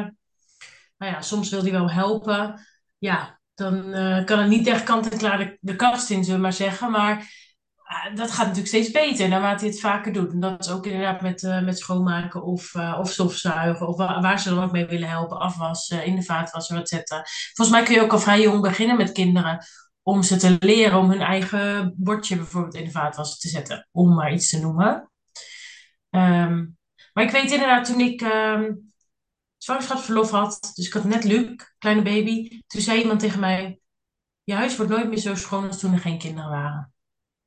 nou 0.96 1.12
ja, 1.12 1.20
soms 1.20 1.50
wil 1.50 1.62
hij 1.62 1.72
wel 1.72 1.90
helpen. 1.90 2.66
Ja, 2.98 3.40
dan 3.54 3.90
kan 4.24 4.38
het 4.38 4.48
niet 4.48 4.66
echt 4.66 4.82
kant-en-klaar 4.82 5.38
de, 5.38 5.58
de 5.60 5.76
kast 5.76 6.10
in, 6.10 6.24
zullen 6.24 6.38
we 6.38 6.42
maar 6.42 6.52
zeggen. 6.52 6.90
Maar 6.90 7.39
dat 8.14 8.30
gaat 8.30 8.46
natuurlijk 8.46 8.66
steeds 8.66 8.90
beter 8.90 9.28
naarmate 9.28 9.64
hij 9.64 9.68
het 9.72 9.80
vaker 9.80 10.12
doet. 10.12 10.32
En 10.32 10.40
dat 10.40 10.60
is 10.60 10.70
ook 10.70 10.86
inderdaad 10.86 11.20
met, 11.20 11.42
eh, 11.42 11.62
met 11.62 11.78
schoonmaken 11.78 12.42
of, 12.42 12.74
eh, 12.74 12.96
of 13.00 13.10
stofzuigen. 13.10 13.88
Of 13.88 13.96
wa- 13.96 14.20
waar 14.20 14.40
ze 14.40 14.48
dan 14.54 14.64
ook 14.64 14.72
mee 14.72 14.86
willen 14.86 15.08
helpen. 15.08 15.38
Afwassen, 15.38 16.04
in 16.04 16.16
de 16.16 16.22
vaatwasser 16.22 16.76
wat 16.76 16.88
zetten. 16.88 17.22
Volgens 17.54 17.76
mij 17.76 17.86
kun 17.86 17.94
je 17.94 18.00
ook 18.02 18.12
al 18.12 18.18
vrij 18.18 18.40
jong 18.40 18.60
beginnen 18.60 18.96
met 18.96 19.12
kinderen. 19.12 19.64
Om 20.02 20.22
ze 20.22 20.36
te 20.36 20.56
leren 20.60 20.98
om 20.98 21.10
hun 21.10 21.20
eigen 21.20 21.94
bordje 21.96 22.36
bijvoorbeeld 22.36 22.74
in 22.74 22.84
de 22.84 22.90
vaatwasser 22.90 23.38
te 23.38 23.48
zetten. 23.48 23.88
Om 23.92 24.14
maar 24.14 24.32
iets 24.32 24.50
te 24.50 24.60
noemen. 24.60 25.10
Ehm, 26.10 26.66
maar 27.12 27.24
ik 27.24 27.30
weet 27.30 27.50
inderdaad 27.50 27.84
toen 27.84 28.00
ik 28.00 28.22
ehm 28.22 28.72
zwangerschapsverlof 29.58 30.30
had. 30.30 30.70
Dus 30.74 30.86
ik 30.86 30.92
had 30.92 31.04
net 31.04 31.24
Luc, 31.24 31.50
kleine 31.78 32.02
baby. 32.02 32.62
Toen 32.66 32.80
zei 32.80 33.00
iemand 33.00 33.20
tegen 33.20 33.40
mij: 33.40 33.80
Je 34.44 34.54
huis 34.54 34.76
wordt 34.76 34.92
nooit 34.92 35.08
meer 35.08 35.18
zo 35.18 35.34
schoon 35.34 35.66
als 35.66 35.78
toen 35.78 35.92
er 35.92 35.98
geen 35.98 36.18
kinderen 36.18 36.50
waren. 36.50 36.92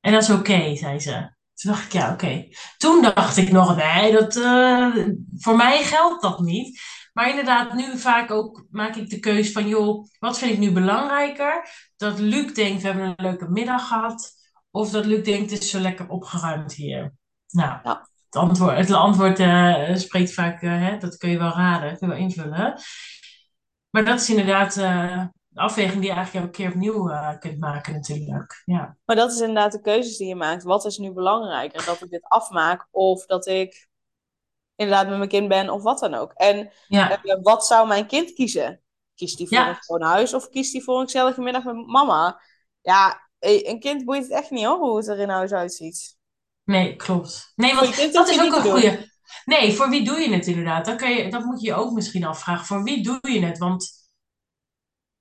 En 0.04 0.12
dat 0.12 0.22
is 0.22 0.30
oké, 0.30 0.76
zei 0.76 1.00
ze. 1.00 1.32
Toen 1.54 1.72
dacht 1.72 1.86
ik, 1.86 1.92
ja, 1.92 2.12
oké. 2.14 2.48
Toen 2.78 3.02
dacht 3.02 3.38
ik 3.38 3.52
nog, 3.52 3.76
nee, 3.76 4.12
dat, 4.12 4.36
eh, 4.36 4.96
voor 5.38 5.56
mij 5.56 5.84
geldt 5.84 6.22
dat 6.22 6.40
niet. 6.40 6.82
Maar 7.14 7.30
inderdaad, 7.30 7.74
nu 7.74 7.98
vaak 7.98 8.32
ook 8.32 8.66
maak 8.70 8.96
ik 8.96 9.10
de 9.10 9.20
keus 9.20 9.52
van, 9.52 9.68
joh, 9.68 10.06
wat 10.20 10.38
vind 10.38 10.52
ik 10.52 10.58
nu 10.60 10.72
belangrijker? 10.72 11.70
Dat 11.98 12.20
Luc 12.20 12.54
denkt, 12.54 12.82
we 12.82 12.88
hebben 12.88 13.06
een 13.08 13.26
leuke 13.26 13.50
middag 13.50 13.88
gehad. 13.88 14.32
Of 14.72 14.90
dat 14.90 15.06
Luc 15.06 15.24
denkt, 15.24 15.52
het 15.52 15.62
is 15.62 15.70
zo 15.70 15.80
lekker 15.80 16.08
opgeruimd 16.10 16.74
hier. 16.74 17.14
Nou, 17.50 17.80
Ja. 17.84 18.10
het 18.26 18.36
antwoord, 18.36 18.78
het 18.78 18.92
antwoord 18.92 19.40
eh, 19.40 19.96
spreekt 19.96 20.34
vaak, 20.34 20.62
eh, 20.62 20.70
hè, 20.72 20.98
dat 20.98 21.18
kun 21.18 21.30
je 21.30 21.38
wel 21.38 21.52
raden, 21.54 21.98
kun 21.98 22.08
je 22.08 22.14
wel 22.14 22.24
invullen. 22.24 22.82
Maar 23.90 24.06
dat 24.06 24.20
is 24.22 24.30
inderdaad 24.30 24.74
de 24.74 25.30
afweging 25.56 26.00
die 26.02 26.10
je 26.10 26.16
eigenlijk 26.16 26.46
elke 26.46 26.58
keer 26.58 26.70
opnieuw 26.70 27.10
eh, 27.10 27.40
kunt 27.40 27.60
maken 27.60 27.94
natuurlijk. 27.94 28.62
Ja. 28.66 28.98
Maar 29.06 29.16
dat 29.16 29.32
is 29.32 29.40
inderdaad 29.40 29.72
de 29.72 29.82
keuzes 29.82 30.18
die 30.18 30.28
je 30.28 30.36
maakt. 30.36 30.64
Wat 30.64 30.86
is 30.86 30.98
nu 30.98 31.12
belangrijker? 31.12 31.86
Dat 31.86 32.02
ik 32.02 32.10
dit 32.10 32.24
afmaak 32.24 32.88
of 32.92 33.26
dat 33.26 33.48
ik 33.48 33.88
inderdaad 34.76 35.08
met 35.08 35.18
mijn 35.18 35.30
kind 35.30 35.48
ben 35.48 35.70
of 35.70 35.84
wat 35.84 36.00
dan 36.00 36.14
ook. 36.14 36.32
En 36.34 36.72
Ja. 36.88 37.22
eh, 37.24 37.38
wat 37.42 37.66
zou 37.66 37.88
mijn 37.88 38.08
kind 38.08 38.34
kiezen? 38.34 38.82
Kiest 39.16 39.38
hij 39.38 39.48
voor 39.48 39.58
Ja. 39.58 39.70
een 39.70 39.76
gewoon 39.76 40.02
huis 40.02 40.34
of 40.34 40.50
kiest 40.50 40.74
hij 40.74 40.82
voor 40.82 41.00
een 41.00 41.06
gezellige 41.06 41.42
middag 41.42 41.64
met 41.64 41.88
mama? 41.88 42.42
Ja, 42.82 43.30
eh, 43.40 43.68
een 43.70 43.80
kind 43.80 44.06
boeit 44.06 44.24
het 44.24 44.32
echt 44.32 44.52
niet 44.52 44.66
hoor, 44.66 44.78
hoe 44.78 44.98
het 44.98 45.08
er 45.08 45.20
in 45.20 45.30
huis 45.30 45.52
uitziet. 45.52 46.18
Nee, 46.64 46.96
klopt. 46.96 47.52
Nee, 47.56 47.76
want 47.76 48.14
dat 48.14 48.30
is 48.30 48.42
ook 48.42 48.56
een 48.56 48.62
goede. 48.72 49.12
Nee, 49.46 49.74
voor 49.74 49.90
wie 49.90 50.04
doe 50.04 50.20
je 50.20 50.34
het 50.34 50.48
inderdaad? 50.48 50.88
Je, 50.88 51.28
dat 51.30 51.44
moet 51.44 51.62
je 51.62 51.68
je 51.68 51.74
ook 51.74 51.92
misschien 51.92 52.24
afvragen. 52.26 52.66
Voor 52.66 52.84
wie 52.84 53.04
doe 53.04 53.20
je 53.22 53.46
het? 53.46 53.58
Want 53.58 54.03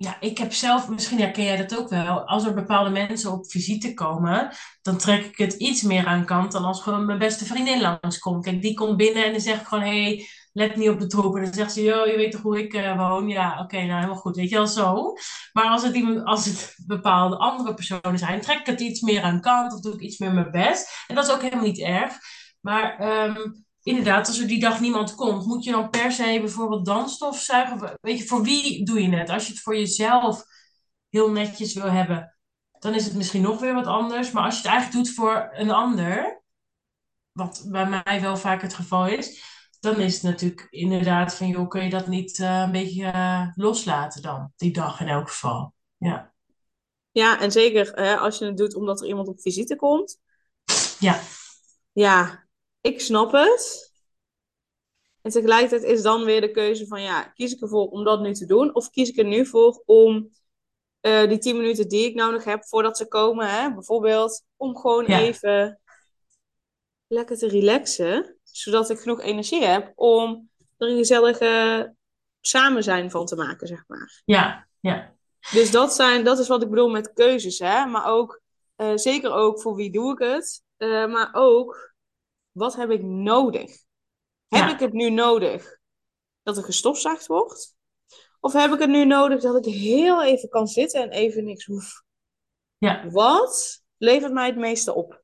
ja, 0.02 0.16
ik 0.20 0.38
heb 0.38 0.52
zelf, 0.52 0.88
misschien 0.88 1.18
herken 1.18 1.44
jij 1.44 1.56
dat 1.56 1.78
ook 1.78 1.88
wel. 1.88 2.26
Als 2.26 2.44
er 2.44 2.54
bepaalde 2.54 2.90
mensen 2.90 3.32
op 3.32 3.50
visite 3.50 3.94
komen, 3.94 4.50
dan 4.82 4.98
trek 4.98 5.24
ik 5.24 5.38
het 5.38 5.52
iets 5.52 5.82
meer 5.82 6.06
aan 6.06 6.24
kant 6.24 6.52
dan 6.52 6.64
als 6.64 6.82
gewoon 6.82 7.06
mijn 7.06 7.18
beste 7.18 7.44
vriendin 7.44 7.80
langskomt. 7.80 8.44
Kijk, 8.44 8.62
die 8.62 8.74
komt 8.74 8.96
binnen 8.96 9.24
en 9.24 9.30
dan 9.30 9.40
zeg 9.40 9.60
ik 9.60 9.66
gewoon, 9.66 9.84
hé, 9.84 10.02
hey, 10.02 10.26
let 10.52 10.76
niet 10.76 10.88
op 10.88 11.00
de 11.00 11.06
troep. 11.06 11.36
En 11.36 11.44
dan 11.44 11.54
zegt 11.54 11.72
ze, 11.72 11.82
joh, 11.82 12.06
je 12.06 12.16
weet 12.16 12.32
toch 12.32 12.42
hoe 12.42 12.58
ik 12.58 12.74
eh, 12.74 12.96
woon? 12.96 13.28
Ja, 13.28 13.60
oké, 13.60 13.76
nou 13.76 13.92
helemaal 13.92 14.14
goed. 14.14 14.36
Weet 14.36 14.48
je 14.48 14.56
wel 14.56 14.66
zo. 14.66 15.12
Maar 15.52 15.64
als 15.64 15.82
het, 15.82 15.94
iemand, 15.94 16.24
als 16.24 16.44
het 16.44 16.74
bepaalde 16.86 17.36
andere 17.36 17.74
personen 17.74 18.18
zijn, 18.18 18.40
trek 18.40 18.58
ik 18.58 18.66
het 18.66 18.80
iets 18.80 19.00
meer 19.00 19.22
aan 19.22 19.40
kant 19.40 19.72
of 19.72 19.80
doe 19.80 19.94
ik 19.94 20.00
iets 20.00 20.18
meer 20.18 20.32
mijn 20.32 20.50
best. 20.50 21.04
En 21.06 21.14
dat 21.14 21.26
is 21.26 21.34
ook 21.34 21.42
helemaal 21.42 21.64
niet 21.64 21.80
erg. 21.80 22.18
Maar 22.60 22.98
ehm, 22.98 23.52
inderdaad, 23.82 24.28
als 24.28 24.38
er 24.38 24.46
die 24.46 24.60
dag 24.60 24.80
niemand 24.80 25.14
komt, 25.14 25.46
moet 25.46 25.64
je 25.64 25.70
dan 25.70 25.90
per 25.90 26.12
se 26.12 26.38
bijvoorbeeld 26.40 26.84
dansstofzuigen? 26.84 27.82
Of, 27.82 27.94
Weet 28.00 28.18
je, 28.18 28.26
voor 28.26 28.42
wie 28.42 28.84
doe 28.84 29.02
je 29.02 29.16
het? 29.16 29.30
Als 29.30 29.46
je 29.46 29.52
het 29.52 29.62
voor 29.62 29.76
jezelf 29.76 30.44
heel 31.08 31.30
netjes 31.30 31.74
wil 31.74 31.90
hebben, 31.90 32.36
dan 32.78 32.94
is 32.94 33.04
het 33.04 33.14
misschien 33.14 33.42
nog 33.42 33.60
weer 33.60 33.74
wat 33.74 33.86
anders. 33.86 34.30
Maar 34.30 34.44
als 34.44 34.54
je 34.54 34.62
het 34.62 34.70
eigenlijk 34.70 35.04
doet 35.04 35.14
voor 35.14 35.48
een 35.52 35.70
ander, 35.70 36.42
wat 37.32 37.64
bij 37.68 38.02
mij 38.04 38.20
wel 38.20 38.36
vaak 38.36 38.62
het 38.62 38.74
geval 38.74 39.06
is, 39.06 39.42
dan 39.80 39.96
is 39.96 40.14
het 40.14 40.22
natuurlijk 40.22 40.66
inderdaad 40.70 41.34
van, 41.34 41.48
joh, 41.48 41.68
kun 41.68 41.84
je 41.84 41.90
dat 41.90 42.06
niet 42.06 42.38
eh, 42.38 42.60
een 42.60 42.72
beetje 42.72 43.04
eh, 43.04 43.48
loslaten 43.54 44.22
dan, 44.22 44.52
die 44.56 44.72
dag 44.72 45.00
in 45.00 45.08
elk 45.08 45.28
geval. 45.28 45.74
Ja, 45.96 46.32
Ja, 47.10 47.40
en 47.40 47.52
zeker 47.52 47.92
hè, 47.94 48.16
als 48.16 48.38
je 48.38 48.44
het 48.44 48.56
doet 48.56 48.74
omdat 48.74 49.00
er 49.00 49.06
iemand 49.06 49.28
op 49.28 49.40
visite 49.40 49.76
komt. 49.76 50.20
ja, 50.98 51.20
Ja, 51.92 52.46
ik 52.82 53.00
snap 53.00 53.32
het. 53.32 53.90
En 55.22 55.30
tegelijkertijd 55.30 55.82
is 55.82 56.02
dan 56.02 56.24
weer 56.24 56.40
de 56.40 56.50
keuze 56.50 56.86
van, 56.86 57.02
ja, 57.02 57.22
kies 57.22 57.52
ik 57.52 57.60
ervoor 57.60 57.88
om 57.88 58.04
dat 58.04 58.20
nu 58.20 58.32
te 58.34 58.46
doen? 58.46 58.74
Of 58.74 58.90
kies 58.90 59.08
ik 59.08 59.18
er 59.18 59.24
nu 59.24 59.46
voor 59.46 59.82
om 59.86 60.30
eh, 61.00 61.28
die 61.28 61.38
10 61.38 61.56
minuten 61.56 61.88
die 61.88 62.06
ik 62.06 62.14
nodig 62.14 62.44
heb 62.44 62.64
voordat 62.66 62.96
ze 62.96 63.08
komen. 63.08 63.48
Hè? 63.50 63.74
Bijvoorbeeld 63.74 64.44
om 64.56 64.76
gewoon 64.76 65.06
Ja. 65.06 65.18
even 65.20 65.80
lekker 67.06 67.36
te 67.38 67.48
relaxen. 67.48 68.36
Zodat 68.42 68.90
ik 68.90 68.98
genoeg 68.98 69.20
energie 69.20 69.64
heb 69.64 69.92
om 69.94 70.50
er 70.78 70.88
een 70.88 70.96
gezellige 70.96 71.94
samen 72.40 72.82
zijn 72.82 73.10
van 73.10 73.26
te 73.26 73.36
maken, 73.36 73.66
zeg 73.66 73.84
maar. 73.86 74.22
Ja, 74.24 74.68
ja, 74.80 75.14
Dus 75.52 75.70
dat, 75.70 75.94
zijn, 75.94 76.24
dat 76.24 76.38
is 76.38 76.48
wat 76.48 76.62
ik 76.62 76.70
bedoel 76.70 76.88
met 76.90 77.12
keuzes. 77.12 77.58
Hè? 77.58 77.86
Maar 77.86 78.06
ook, 78.06 78.40
eh, 78.76 78.92
zeker 78.94 79.32
ook 79.32 79.60
voor 79.60 79.74
wie 79.74 79.92
doe 79.92 80.12
ik 80.12 80.18
het. 80.18 80.62
Eh, 80.76 81.06
maar 81.06 81.30
ook, 81.32 81.91
wat 82.52 82.76
heb 82.76 82.90
ik 82.90 83.02
nodig? 83.02 83.70
Heb 84.48 84.68
ik 84.68 84.78
het 84.78 84.92
nu 84.92 85.10
nodig 85.10 85.78
dat 86.42 86.56
er 86.56 86.64
gestofzuigd 86.64 87.26
wordt? 87.26 87.76
Of 88.40 88.52
heb 88.52 88.72
ik 88.72 88.78
het 88.78 88.90
nu 88.90 89.04
nodig 89.04 89.42
dat 89.42 89.66
ik 89.66 89.72
heel 89.74 90.22
even 90.22 90.48
kan 90.48 90.66
zitten 90.66 91.02
en 91.02 91.10
even 91.10 91.44
niks 91.44 91.64
hoef? 91.64 92.02
ja, 92.78 93.10
Wat 93.10 93.82
levert 93.96 94.32
mij 94.32 94.46
het 94.46 94.56
meeste 94.56 94.94
op? 94.94 95.22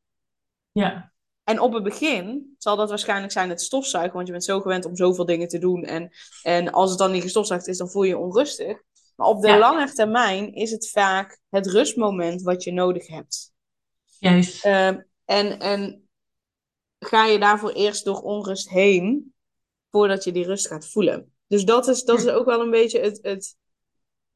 ja, 0.72 1.12
En 1.44 1.60
op 1.60 1.72
het 1.72 1.82
begin 1.82 2.54
zal 2.58 2.76
dat 2.76 2.88
waarschijnlijk 2.88 3.32
zijn 3.32 3.48
het 3.48 3.60
stofzuigen, 3.60 4.14
want 4.14 4.26
je 4.26 4.32
bent 4.32 4.44
zo 4.44 4.60
gewend 4.60 4.84
om 4.84 4.96
zoveel 4.96 5.24
dingen 5.24 5.48
te 5.48 5.58
doen. 5.58 5.84
En, 5.84 6.10
en 6.42 6.72
als 6.72 6.90
het 6.90 6.98
dan 6.98 7.10
niet 7.10 7.22
gestofzuigd 7.22 7.66
is, 7.66 7.78
dan 7.78 7.90
voel 7.90 8.02
je 8.02 8.08
je 8.08 8.18
onrustig. 8.18 8.82
Maar 9.16 9.26
op 9.26 9.40
de 9.42 9.48
Ja. 9.48 9.58
lange 9.58 9.92
termijn 9.92 10.54
is 10.54 10.70
het 10.70 10.90
vaak 10.90 11.40
het 11.48 11.66
rustmoment 11.66 12.42
wat 12.42 12.64
je 12.64 12.72
nodig 12.72 13.06
hebt. 13.06 13.52
juist. 14.18 14.64
Ehm, 14.64 15.00
en, 15.24 15.58
en 15.58 16.07
ga 16.98 17.24
je 17.24 17.38
daarvoor 17.38 17.70
eerst 17.70 18.04
door 18.04 18.20
onrust 18.20 18.68
heen, 18.68 19.34
voordat 19.90 20.24
je 20.24 20.32
die 20.32 20.46
rust 20.46 20.66
gaat 20.66 20.88
voelen. 20.88 21.32
Dus 21.46 21.64
dat 21.64 21.88
is, 21.88 22.04
dat 22.04 22.18
is 22.18 22.28
ook 22.28 22.46
wel 22.46 22.60
een 22.60 22.70
beetje 22.70 23.00
het, 23.00 23.18
het 23.22 23.56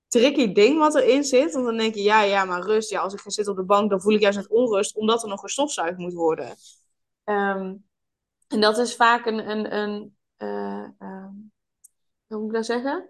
tricky 0.08 0.52
ding 0.52 0.78
wat 0.78 0.94
erin 0.94 1.24
zit. 1.24 1.52
Want 1.52 1.64
dan 1.64 1.76
denk 1.76 1.94
je, 1.94 2.02
ja, 2.02 2.22
ja, 2.22 2.44
maar 2.44 2.62
rust. 2.62 2.90
Ja, 2.90 3.00
als 3.00 3.12
ik 3.12 3.20
ga 3.20 3.30
zitten 3.30 3.52
op 3.52 3.58
de 3.58 3.64
bank, 3.64 3.90
dan 3.90 4.00
voel 4.00 4.14
ik 4.14 4.20
juist 4.20 4.38
net 4.38 4.48
onrust, 4.48 4.96
omdat 4.96 5.22
er 5.22 5.28
nog 5.28 5.40
gestofzuigd 5.40 5.98
moet 5.98 6.12
worden. 6.12 6.54
Ehm, 7.24 7.74
en 8.48 8.60
dat 8.60 8.78
is 8.78 8.96
vaak 8.96 9.26
een, 9.26 9.50
een, 9.50 9.76
een 9.76 10.16
eh, 10.36 10.88
ehm, 10.98 11.32
hoe 12.26 12.38
moet 12.38 12.48
ik 12.48 12.54
dat 12.54 12.66
zeggen? 12.66 13.08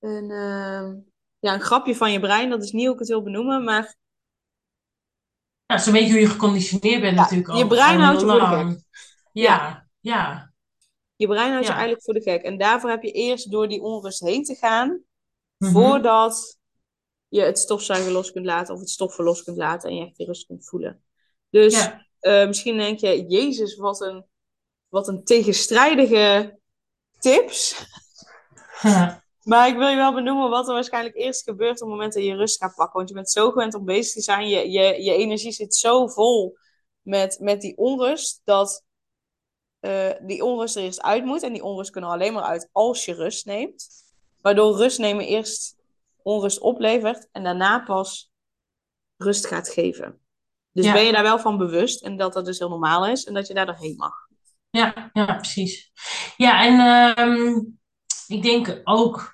Een, 0.00 0.30
ehm, 0.30 0.96
ja, 1.38 1.54
een 1.54 1.60
grapje 1.60 1.96
van 1.96 2.12
je 2.12 2.20
brein. 2.20 2.50
Dat 2.50 2.62
is 2.62 2.72
niet 2.72 2.84
hoe 2.84 2.92
ik 2.92 2.98
het 2.98 3.08
wil 3.08 3.22
benoemen, 3.22 3.64
maar 3.64 3.96
Ja, 5.74 5.80
zo'n 5.80 5.92
beetje 5.92 6.10
hoe 6.10 6.20
je 6.20 6.28
geconditioneerd 6.28 7.00
bent 7.00 7.14
Ja, 7.16 7.20
natuurlijk 7.22 7.48
al. 7.48 7.56
je 7.58 7.66
brein 7.66 8.00
houdt 8.00 8.20
je 8.20 8.26
voor 8.26 8.34
de 8.34 8.40
lang. 8.40 8.84
Ja, 9.32 9.88
ja, 10.00 10.52
je 11.16 11.26
brein 11.26 11.50
houdt 11.50 11.66
je 11.66 11.72
eigenlijk 11.72 12.02
voor 12.02 12.14
de 12.14 12.20
gek. 12.22 12.42
En 12.42 12.58
daarvoor 12.58 12.90
heb 12.90 13.02
je 13.02 13.10
eerst 13.12 13.50
door 13.50 13.68
die 13.68 13.80
onrust 13.82 14.20
heen 14.20 14.44
te 14.44 14.54
gaan, 14.54 15.02
Mhm. 15.58 15.72
voordat 15.72 16.58
je 17.28 17.40
het 17.40 17.58
stofzuigen 17.58 18.12
los 18.12 18.32
kunt 18.32 18.44
laten 18.46 18.74
of 18.74 18.80
het 18.80 18.90
stoffen 18.90 19.24
los 19.24 19.42
kunt 19.42 19.56
laten 19.56 19.90
en 19.90 19.96
je 19.96 20.04
echt 20.06 20.16
die 20.16 20.26
rust 20.26 20.46
kunt 20.46 20.68
voelen. 20.68 21.04
Dus 21.50 21.90
eh, 22.20 22.46
misschien 22.46 22.76
denk 22.76 22.98
je, 22.98 23.24
Jezus, 23.28 23.76
wat 23.76 24.00
een, 24.00 24.24
wat 24.88 25.08
een 25.08 25.24
tegenstrijdige 25.24 26.58
tips. 27.18 27.86
Maar 29.44 29.68
ik 29.68 29.76
wil 29.76 29.88
je 29.88 29.96
wel 29.96 30.14
benoemen 30.14 30.50
wat 30.50 30.68
er 30.68 30.74
waarschijnlijk 30.74 31.16
eerst 31.16 31.42
gebeurt 31.42 31.72
op 31.72 31.78
het 31.80 31.88
moment 31.88 32.12
dat 32.12 32.24
je 32.24 32.36
rust 32.36 32.62
gaat 32.62 32.74
pakken. 32.74 32.96
Want 32.96 33.08
je 33.08 33.14
bent 33.14 33.30
zo 33.30 33.50
gewend 33.50 33.74
om 33.74 33.84
bezig 33.84 34.12
te 34.12 34.20
zijn. 34.20 34.48
Je, 34.48 34.70
je, 34.70 35.02
je 35.02 35.14
energie 35.14 35.52
zit 35.52 35.74
zo 35.74 36.06
vol 36.06 36.56
met, 37.02 37.38
met 37.40 37.60
die 37.60 37.76
onrust. 37.76 38.40
Dat 38.44 38.84
eh, 39.80 40.10
die 40.20 40.44
onrust 40.44 40.76
er 40.76 40.82
eerst 40.82 41.02
uit 41.02 41.24
moet. 41.24 41.42
En 41.42 41.52
die 41.52 41.62
onrust 41.64 41.90
kunnen 41.90 42.10
er 42.10 42.16
alleen 42.16 42.32
maar 42.32 42.42
uit 42.42 42.68
als 42.72 43.04
je 43.04 43.14
rust 43.14 43.46
neemt. 43.46 43.88
Waardoor 44.40 44.76
rust 44.76 44.98
nemen 44.98 45.26
eerst 45.26 45.76
onrust 46.22 46.60
oplevert. 46.60 47.28
En 47.32 47.42
daarna 47.42 47.78
pas 47.78 48.32
rust 49.16 49.46
gaat 49.46 49.68
geven. 49.68 50.20
Dus 50.72 50.84
Ja. 50.84 50.92
ben 50.92 51.04
je 51.04 51.12
daar 51.12 51.22
wel 51.22 51.38
van 51.38 51.58
bewust. 51.58 52.02
En 52.02 52.16
dat 52.16 52.32
dat 52.32 52.44
dus 52.44 52.58
heel 52.58 52.68
normaal 52.68 53.06
is. 53.06 53.24
En 53.24 53.34
dat 53.34 53.46
je 53.46 53.54
daar 53.54 53.66
doorheen 53.66 53.96
mag. 53.96 54.14
ja, 54.70 55.10
ja, 55.12 55.24
precies. 55.36 55.92
Ja, 56.36 56.64
en 56.64 56.78
ehm, 57.16 57.60
ik 58.26 58.42
denk 58.42 58.80
ook... 58.84 59.33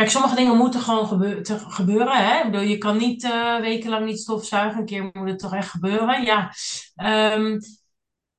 Kijk, 0.00 0.12
sommige 0.12 0.34
dingen 0.34 0.56
moeten 0.56 0.80
gewoon 0.80 1.06
gebeuren. 1.50 2.26
Hè? 2.26 2.38
Ik 2.38 2.50
bedoel, 2.50 2.66
je 2.66 2.78
kan 2.78 2.96
niet 2.96 3.24
eh, 3.24 3.60
wekenlang 3.60 4.06
niet 4.06 4.20
stofzuigen. 4.20 4.80
Een 4.80 4.86
keer 4.86 5.10
moet 5.12 5.28
het 5.28 5.38
toch 5.38 5.54
echt 5.54 5.68
gebeuren. 5.68 6.22
Ja. 6.22 6.54
Ehm, 6.94 7.58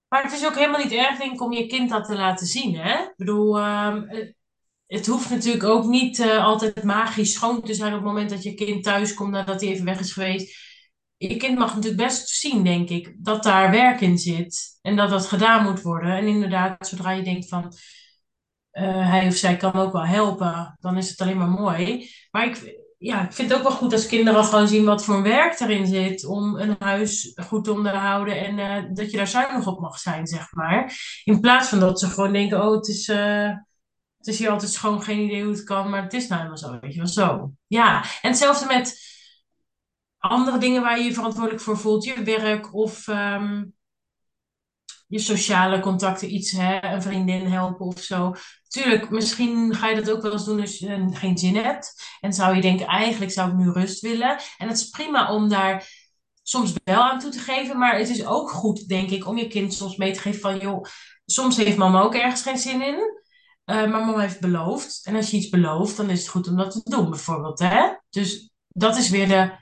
maar 0.08 0.24
het 0.24 0.32
is 0.32 0.46
ook 0.46 0.56
helemaal 0.56 0.84
niet 0.84 0.91
erg, 0.91 1.18
denk 1.18 1.34
ik, 1.34 1.41
om 1.41 1.53
je 1.53 1.68
kind 1.68 1.89
dat 1.89 2.06
te 2.06 2.13
laten 2.13 2.48
zien. 2.48 2.75
Hè? 2.75 2.94
Ik 2.94 3.13
bedoel, 3.18 3.60
ehm, 3.60 4.01
het, 4.08 4.36
het 4.88 5.08
hoeft 5.08 5.30
natuurlijk 5.30 5.63
ook 5.63 5.86
niet 5.86 6.20
eh, 6.20 6.46
altijd 6.46 6.84
magisch 6.84 7.34
schoon 7.34 7.62
te 7.62 7.74
zijn 7.74 7.94
op 7.94 8.00
het 8.00 8.08
moment 8.08 8.30
dat 8.30 8.44
je 8.44 8.53
kind 8.53 8.84
thuis 8.84 9.13
komt 9.13 9.32
nadat 9.32 9.62
hij 9.62 9.70
even 9.70 9.86
weg 9.86 10.00
is 10.00 10.13
geweest. 10.13 10.58
Je 11.18 11.38
kind 11.38 11.58
mag 11.58 11.75
natuurlijk 11.75 12.03
best 12.03 12.30
zien, 12.30 12.63
denk 12.63 12.89
ik, 12.89 13.15
dat 13.18 13.44
daar 13.44 13.72
werk 13.72 14.01
in 14.01 14.18
zit 14.18 14.80
en 14.82 14.96
dat 14.96 15.10
dat 15.10 15.25
gedaan 15.25 15.63
moet 15.63 15.82
worden. 15.82 16.15
En 16.15 16.27
inderdaad, 16.27 16.88
zodra 16.88 17.12
je 17.12 17.24
denkt 17.24 17.48
van 17.48 17.74
eh, 18.72 19.10
hij 19.10 19.28
of 19.28 19.36
zij 19.36 19.58
kan 19.58 19.74
ook 19.74 19.92
wel 19.92 20.06
helpen, 20.06 20.78
dan 20.80 20.98
is 20.98 21.10
het 21.10 21.22
alleen 21.22 21.38
maar 21.38 21.50
mooi. 21.50 22.10
Maar 22.32 22.46
ik, 22.46 22.82
ja, 22.98 23.24
ik 23.24 23.34
vind 23.34 23.50
het 23.50 23.58
ook 23.58 23.63
wel 23.63 23.78
goed 23.78 23.94
als 23.94 24.08
kinderen 24.08 24.44
gewoon 24.44 24.68
zien 24.68 24.86
wat 24.86 25.04
voor 25.04 25.24
werk 25.24 25.60
erin 25.60 25.88
zit 25.88 26.25
om 26.25 26.56
een 26.56 26.75
huis 26.80 27.40
goed 27.48 27.68
onderhouden 27.68 28.46
en 28.46 28.60
eh, 28.60 28.84
dat 28.94 29.12
je 29.12 29.18
daar 29.18 29.28
zuinig 29.28 29.68
op 29.68 29.80
mag 29.80 30.00
zijn, 30.00 30.28
zeg 30.28 30.51
maar. 30.51 30.94
In 31.24 31.40
plaats 31.40 31.70
van 31.70 31.80
dat 31.80 32.00
ze 32.00 32.08
gewoon 32.08 32.34
denken, 32.34 32.63
oh, 32.63 32.75
het 32.75 32.88
is, 32.88 33.08
eh, 33.08 33.50
het 34.18 34.28
is 34.28 34.40
hier 34.40 34.50
altijd 34.50 34.72
schoon, 34.72 35.01
geen 35.01 35.20
idee 35.20 35.44
hoe 35.44 35.51
het 35.51 35.63
kan, 35.63 35.90
maar 35.90 36.04
het 36.04 36.13
is 36.13 36.28
nou 36.28 36.42
helemaal 36.42 36.58
zo, 36.58 36.80
weet 36.80 36.94
je 36.94 36.98
wel, 36.98 37.08
zo. 37.08 37.51
Ja, 37.68 38.01
en 38.01 38.30
hetzelfde 38.30 38.66
met 38.66 39.00
andere 40.18 40.58
dingen 40.58 40.82
waar 40.82 40.98
je 40.98 41.04
je 41.04 41.13
verantwoordelijk 41.13 41.63
voor 41.63 41.78
voelt, 41.78 42.04
je 42.04 42.24
werk 42.24 42.74
of 42.74 43.08
ehm, 43.08 43.63
je 45.12 45.20
sociale 45.20 45.80
contacten, 45.80 46.34
iets, 46.34 46.51
hè, 46.51 46.84
een 46.84 47.01
vriendin 47.01 47.46
helpen 47.46 47.86
of 47.86 48.00
zo. 48.01 48.36
Tuurlijk, 48.68 49.10
misschien 49.10 49.75
ga 49.75 49.89
je 49.89 49.96
dat 49.96 50.12
ook 50.12 50.22
wel 50.22 50.32
eens 50.32 50.46
doen 50.46 50.62
als 50.62 50.77
je 50.77 50.88
eh, 50.88 51.06
geen 51.12 51.38
zin 51.38 51.56
hebt. 51.56 52.03
En 52.20 52.34
zou 52.34 52.56
je 52.56 52.62
denken, 52.62 52.86
eigenlijk 52.88 53.32
zou 53.32 53.50
ik 53.50 53.56
nu 53.58 53.72
rust 53.72 54.01
willen. 54.01 54.38
En 54.58 54.68
het 54.68 54.77
is 54.77 54.89
prima 54.89 55.34
om 55.34 55.50
daar 55.50 55.88
soms 56.44 56.74
wel 56.84 57.01
aan 57.01 57.20
toe 57.20 57.32
te 57.32 57.39
geven. 57.39 57.77
Maar 57.77 57.98
het 57.98 58.10
is 58.10 58.25
ook 58.25 58.51
goed, 58.51 58.88
denk 58.88 59.10
ik, 59.10 59.27
om 59.27 59.38
je 59.38 59.48
kind 59.48 59.74
soms 59.74 59.96
mee 59.96 60.12
te 60.13 60.20
geven 60.20 60.41
van... 60.41 60.58
joh, 60.60 60.86
soms 61.25 61.58
heeft 61.58 61.77
mama 61.77 62.01
ook 62.01 62.15
ergens 62.15 62.41
geen 62.41 62.58
zin 62.58 62.82
in. 62.82 63.00
eh, 63.65 63.75
maar 63.75 63.89
mama 63.89 64.20
heeft 64.20 64.39
beloofd. 64.39 65.01
En 65.06 65.15
als 65.15 65.32
je 65.32 65.38
iets 65.38 65.50
belooft, 65.50 65.98
dan 65.98 66.10
is 66.10 66.20
het 66.20 66.27
goed 66.30 66.48
om 66.48 66.56
dat 66.58 66.72
te 66.72 66.82
doen, 66.84 67.10
bijvoorbeeld. 67.10 67.60
Hè? 67.60 67.89
Dus 68.10 68.51
dat 68.68 68.98
is 68.98 69.10
weer 69.10 69.27
de... 69.27 69.61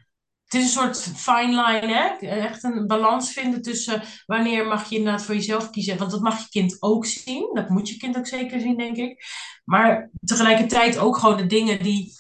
Het 0.50 0.62
is 0.62 0.76
een 0.76 0.82
soort 0.82 0.98
fine 0.98 1.48
line, 1.48 1.94
hè? 1.94 2.28
Echt 2.28 2.64
een 2.64 2.88
balans 2.88 3.32
vinden 3.32 3.62
tussen 3.62 4.02
wanneer 4.26 4.68
mag 4.68 4.90
je 4.90 4.96
inderdaad 4.96 5.24
voor 5.24 5.36
jezelf 5.36 5.70
kiezen. 5.70 5.98
Want 5.98 6.12
dat 6.12 6.22
mag 6.22 6.40
je 6.40 6.50
kind 6.50 6.78
ook 6.80 7.06
zien. 7.06 7.50
Dat 7.54 7.70
moet 7.70 7.90
je 7.90 7.98
kind 7.98 8.18
ook 8.18 8.28
zeker 8.28 8.60
zien, 8.60 8.78
denk 8.78 8.98
ik. 8.98 9.26
Maar 9.66 10.10
tegelijkertijd 10.26 10.98
ook 10.98 11.18
gewoon 11.18 11.38
de 11.38 11.46
dingen 11.46 11.84
die 11.84 12.14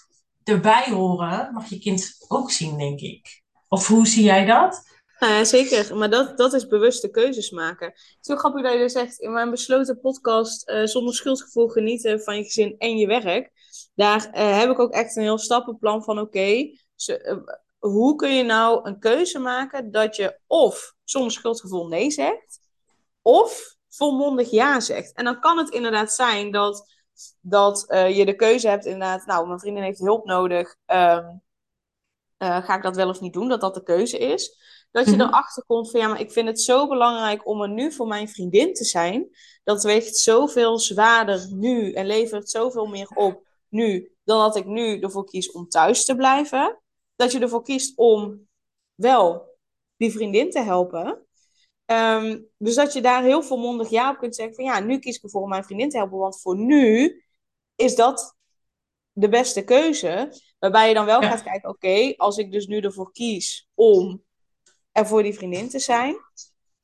erbij 0.44 0.90
horen, 0.90 1.54
mag 1.54 1.70
je 1.70 1.80
kind 1.80 2.16
ook 2.28 2.52
zien, 2.52 2.78
denk 2.78 3.00
ik. 3.00 3.42
Of 3.68 3.88
hoe 3.88 4.08
zie 4.08 4.24
jij 4.24 4.46
dat? 4.46 4.84
Nou 5.20 5.34
ja, 5.34 5.44
zeker. 5.44 5.98
Maar 5.98 6.10
dat, 6.10 6.38
dat 6.38 6.54
is 6.54 6.68
bewuste 6.68 7.10
keuzes 7.10 7.50
maken. 7.50 7.88
Het 7.88 8.18
is 8.22 8.28
heel 8.28 8.38
grappig 8.38 8.64
dat 8.64 8.74
je 8.74 8.90
zegt. 8.90 9.20
In 9.20 9.32
mijn 9.32 9.50
besloten 9.50 10.00
podcast 10.00 10.68
eh, 10.68 10.86
Zonder 10.86 11.14
schuldgevoel 11.14 11.68
genieten 11.68 12.22
van 12.22 12.38
je 12.38 12.44
gezin 12.44 12.76
en 12.78 12.98
je 12.98 13.08
werk. 13.08 13.52
Daar 13.96 14.30
eh, 14.32 14.58
heb 14.60 14.70
ik 14.70 14.80
ook 14.80 14.94
echt 14.94 15.16
een 15.16 15.24
heel 15.24 15.38
stappenplan 15.38 16.04
van 16.04 16.20
oké, 16.20 16.40
eh, 16.40 17.38
hoe 17.80 18.16
kun 18.16 18.34
je 18.36 18.44
nou 18.44 18.88
een 18.88 19.00
keuze 19.00 19.40
maken 19.40 19.92
dat 19.92 20.16
je 20.16 20.40
of 20.48 20.94
zonder 21.04 21.32
schuldgevoel 21.32 21.88
nee 21.88 22.12
zegt, 22.12 22.60
of 23.22 23.76
volmondig 23.90 24.50
ja 24.52 24.80
zegt. 24.80 25.14
En 25.14 25.26
dan 25.26 25.40
kan 25.40 25.58
het 25.58 25.70
inderdaad 25.70 26.14
zijn 26.14 26.52
dat, 26.52 26.94
dat 27.42 27.88
eh, 27.90 28.18
je 28.18 28.26
de 28.26 28.36
keuze 28.36 28.68
hebt 28.68 28.86
inderdaad, 28.86 29.26
nou, 29.26 29.48
mijn 29.48 29.60
vriendin 29.60 29.84
heeft 29.84 30.00
hulp 30.00 30.26
nodig. 30.26 30.76
ehm, 30.86 31.28
eh, 32.38 32.64
ga 32.66 32.76
ik 32.76 32.84
dat 32.84 32.96
wel 32.96 33.10
of 33.10 33.22
niet 33.22 33.34
doen? 33.34 33.48
Dat 33.50 33.62
dat 33.62 33.74
de 33.74 33.84
keuze 33.84 34.18
is. 34.18 34.58
Dat 34.92 35.06
je 35.06 35.12
Mhm. 35.16 35.22
erachter 35.22 35.64
komt 35.66 35.92
van 35.92 36.00
ja, 36.00 36.08
maar 36.08 36.20
ik 36.20 36.32
vind 36.32 36.48
het 36.48 36.62
zo 36.62 36.88
belangrijk 36.88 37.48
om 37.48 37.62
er 37.62 37.70
nu 37.70 37.92
voor 37.92 38.08
mijn 38.08 38.30
vriendin 38.30 38.74
te 38.74 38.86
zijn. 38.86 39.30
Dat 39.64 39.84
weegt 39.84 40.18
zoveel 40.18 40.80
zwaarder 40.80 41.48
nu 41.54 41.92
en 41.94 42.06
levert 42.06 42.50
zoveel 42.50 42.86
meer 42.86 43.08
op 43.10 43.48
nu 43.68 44.12
dan 44.24 44.40
dat 44.40 44.56
ik 44.56 44.66
nu 44.66 45.00
ervoor 45.00 45.26
kies 45.26 45.52
om 45.52 45.68
thuis 45.70 46.06
te 46.06 46.16
blijven. 46.16 46.82
Dat 47.20 47.32
je 47.32 47.40
ervoor 47.40 47.64
kiest 47.64 47.98
om 47.98 48.48
wel 48.96 49.58
die 49.98 50.12
vriendin 50.12 50.50
te 50.52 50.60
helpen. 50.62 51.26
Ehm, 51.86 52.40
dus 52.58 52.76
dat 52.76 52.94
je 52.94 53.02
daar 53.02 53.24
heel 53.24 53.44
volmondig 53.44 53.90
ja 53.90 54.10
op 54.12 54.18
kunt 54.18 54.36
zeggen 54.36 54.56
van 54.56 54.64
ja, 54.64 54.80
nu 54.80 55.00
kies 55.00 55.16
ik 55.18 55.24
ervoor 55.24 55.42
om 55.42 55.50
mijn 55.50 55.64
vriendin 55.64 55.90
te 55.90 55.98
helpen. 55.98 56.18
Want 56.18 56.42
voor 56.42 56.58
nu 56.58 57.24
is 57.76 57.96
dat 57.96 58.36
de 59.12 59.30
beste 59.30 59.64
keuze. 59.64 60.34
Waarbij 60.60 60.88
je 60.88 60.94
dan 60.94 61.06
wel 61.06 61.22
Ja. 61.22 61.30
gaat 61.30 61.44
kijken, 61.44 61.70
oké, 61.70 62.14
als 62.18 62.38
ik 62.38 62.52
dus 62.52 62.68
nu 62.68 62.80
ervoor 62.80 63.12
kies 63.12 63.70
om 63.74 64.24
er 64.92 65.08
voor 65.08 65.24
die 65.24 65.34
vriendin 65.34 65.70
te 65.70 65.80
zijn, 65.80 66.16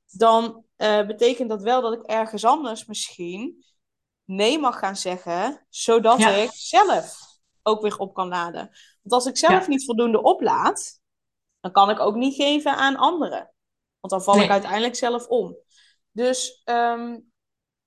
dan 0.06 0.66
eh, 0.76 1.06
betekent 1.06 1.50
dat 1.50 1.62
wel 1.62 1.82
dat 1.82 1.94
ik 1.94 2.04
ergens 2.06 2.46
anders 2.46 2.86
misschien 2.86 3.66
nee 4.24 4.60
mag 4.60 4.80
gaan 4.80 4.96
zeggen, 4.96 5.66
zodat 5.70 6.20
Ja. 6.20 6.30
ik 6.30 6.50
zelf 6.54 7.18
ook 7.64 7.82
weer 7.82 7.98
op 7.98 8.14
kan 8.14 8.28
laden. 8.28 8.70
Want 9.06 9.24
als 9.24 9.26
ik 9.26 9.38
zelf 9.38 9.62
Ja. 9.62 9.68
niet 9.68 9.86
voldoende 9.86 10.22
oplaad, 10.22 11.00
dan 11.60 11.72
kan 11.72 11.90
ik 11.90 12.00
ook 12.00 12.16
niet 12.16 12.36
geven 12.36 12.76
aan 12.76 12.96
anderen. 12.96 13.54
Want 14.00 14.14
dan 14.14 14.24
val 14.24 14.42
ik 14.44 14.50
uiteindelijk 14.50 14.96
zelf 14.96 15.28
om. 15.28 15.58
Dus 16.12 16.62
ehm, 16.64 17.20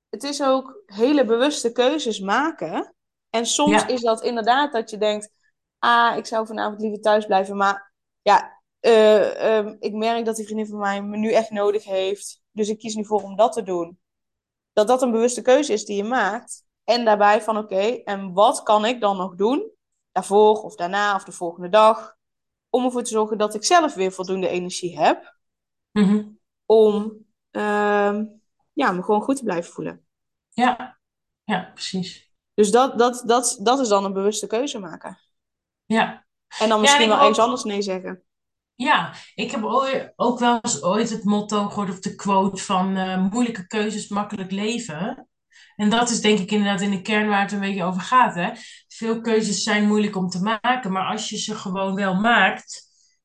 het 0.09 0.23
is 0.23 0.43
ook 0.43 0.83
hele 0.87 1.25
bewuste 1.25 1.73
keuzes 1.73 2.21
maken. 2.21 2.95
En 3.31 3.47
soms 3.47 3.83
Ja. 3.83 3.87
is 3.87 4.01
dat 4.01 4.23
inderdaad 4.23 4.73
dat 4.73 4.91
je 4.91 4.99
denkt: 4.99 5.31
ah, 5.79 6.17
ik 6.17 6.27
zou 6.27 6.47
vanavond 6.47 6.81
liever 6.81 7.01
thuis 7.01 7.27
blijven. 7.27 7.57
Maar 7.57 7.93
ja, 8.23 8.61
eh, 8.81 9.57
ehm, 9.59 9.77
ik 9.79 9.93
merk 9.93 10.25
dat 10.25 10.37
die 10.37 10.45
vriendin 10.45 10.67
van 10.67 10.79
mij 10.79 11.03
me 11.03 11.17
nu 11.17 11.33
echt 11.33 11.51
nodig 11.51 11.85
heeft. 11.85 12.43
Dus 12.51 12.69
ik 12.69 12.79
kies 12.79 12.95
nu 12.95 13.05
voor 13.07 13.23
om 13.23 13.37
dat 13.37 13.53
te 13.53 13.63
doen. 13.63 14.01
Dat 14.73 14.89
dat 14.89 15.03
een 15.03 15.11
bewuste 15.11 15.43
keuze 15.43 15.73
is 15.73 15.85
die 15.85 15.97
je 15.97 16.05
maakt. 16.05 16.65
En 16.85 17.05
daarbij 17.05 17.43
van 17.43 17.57
oké, 17.57 17.81
en 18.05 18.33
wat 18.33 18.63
kan 18.63 18.85
ik 18.85 19.01
dan 19.01 19.17
nog 19.17 19.35
doen? 19.35 19.77
Daarvoor 20.19 20.63
of 20.63 20.75
daarna 20.77 21.15
of 21.15 21.25
de 21.25 21.33
volgende 21.33 21.69
dag. 21.69 22.17
Om 22.71 22.85
ervoor 22.85 23.03
te 23.03 23.11
zorgen 23.11 23.39
dat 23.39 23.55
ik 23.55 23.65
zelf 23.65 23.95
weer 23.95 24.13
voldoende 24.13 24.49
energie 24.49 24.99
heb. 24.99 25.37
Mhm. 25.93 26.29
Om 26.67 27.27
ehm, 27.51 28.25
ja, 28.73 28.93
me 28.93 29.03
gewoon 29.03 29.23
goed 29.23 29.37
te 29.37 29.45
blijven 29.45 29.73
voelen. 29.73 30.07
Ja. 30.49 30.99
Ja, 31.45 31.71
precies. 31.75 32.33
Dus 32.55 32.71
dat, 32.71 32.99
dat, 32.99 33.23
dat, 33.27 33.59
dat 33.63 33.79
is 33.79 33.89
dan 33.89 34.05
een 34.05 34.13
bewuste 34.13 34.47
keuze 34.47 34.79
maken. 34.79 35.19
Ja. 35.87 36.27
En 36.59 36.69
dan 36.69 36.77
Ja, 36.77 36.77
misschien 36.77 37.01
en 37.05 37.11
ik 37.11 37.13
wel 37.13 37.17
ook- 37.19 37.29
ergens 37.29 37.45
anders 37.45 37.65
nee 37.65 37.83
zeggen. 37.83 38.23
Ja, 38.75 39.13
ik 39.35 39.51
heb 39.51 39.65
ooit, 39.65 40.13
ook 40.17 40.39
wel 40.39 40.59
eens 40.61 40.83
ooit 40.83 41.11
het 41.11 41.25
motto 41.25 41.69
gehoord 41.69 41.91
of 41.91 42.01
de 42.01 42.15
quote 42.15 42.63
van 42.63 42.97
eh, 42.97 43.31
moeilijke 43.31 43.67
keuzes, 43.67 44.09
makkelijk 44.09 44.51
leven. 44.51 45.29
En 45.79 45.91
dat 45.91 46.11
is 46.11 46.21
denk 46.21 46.39
ik 46.39 46.51
inderdaad 46.51 46.81
in 46.81 46.91
de 46.91 47.03
kern 47.03 47.29
waar 47.29 47.41
het 47.41 47.53
een 47.53 47.61
beetje 47.61 47.85
over 47.85 48.01
gaat. 48.01 48.35
Hè? 48.35 48.51
Veel 48.89 49.21
keuzes 49.21 49.63
zijn 49.63 49.87
moeilijk 49.87 50.17
om 50.17 50.29
te 50.29 50.43
maken, 50.61 50.93
maar 50.93 51.07
als 51.07 51.29
je 51.29 51.37
ze 51.37 51.55
gewoon 51.55 51.95
wel 51.95 52.15
maakt, 52.15 52.83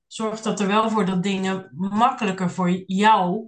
zorgt 0.08 0.44
dat 0.44 0.60
er 0.60 0.68
wel 0.68 0.90
voor 0.90 1.06
dat 1.06 1.24
dingen 1.24 1.70
makkelijker 1.74 2.50
voor 2.50 2.70
jou 2.86 3.48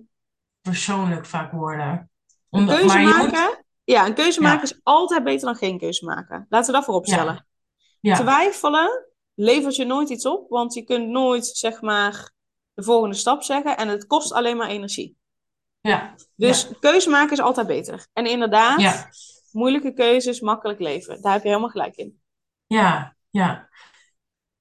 persoonlijk 0.62 1.26
vaak 1.26 1.52
worden. 1.52 2.10
Keuze 2.50 2.86
maar 2.86 3.04
maken, 3.04 3.44
moet, 3.44 3.64
ja, 3.84 4.06
een 4.06 4.14
keuze 4.14 4.42
Ja. 4.42 4.48
maken 4.48 4.64
is 4.64 4.80
altijd 4.84 5.24
beter 5.24 5.46
dan 5.46 5.56
geen 5.56 5.78
keuze 5.80 6.06
maken. 6.06 6.46
Laten 6.50 6.68
we 6.68 6.78
dat 6.78 6.86
voorop 6.86 7.06
Ja. 7.06 7.14
stellen. 7.14 7.48
ja, 8.00 8.16
Twijfelen 8.16 9.06
levert 9.34 9.76
je 9.76 9.86
nooit 9.86 10.10
iets 10.10 10.26
op, 10.26 10.50
want 10.50 10.74
je 10.74 10.84
kunt 10.84 11.08
nooit, 11.08 11.46
zeg 11.46 11.82
maar, 11.82 12.32
de 12.74 12.84
volgende 12.84 13.16
stap 13.16 13.44
zeggen 13.44 13.78
en 13.78 13.88
het 13.88 14.08
kost 14.08 14.34
alleen 14.34 14.58
maar 14.58 14.70
energie. 14.70 15.18
Ja, 15.89 16.15
Dus 16.36 16.70
keuze 16.80 17.10
maken 17.10 17.32
is 17.32 17.39
altijd 17.39 17.68
beter. 17.68 18.08
En 18.13 18.25
inderdaad, 18.25 18.82
ja, 18.82 19.10
moeilijke 19.51 19.94
keuzes, 19.94 20.39
makkelijk 20.39 20.80
leven. 20.80 21.22
Daar 21.22 21.34
heb 21.34 21.42
je 21.42 21.48
helemaal 21.48 21.70
gelijk 21.70 21.96
in. 21.96 22.20
ja, 22.68 23.15
ja. 23.30 23.70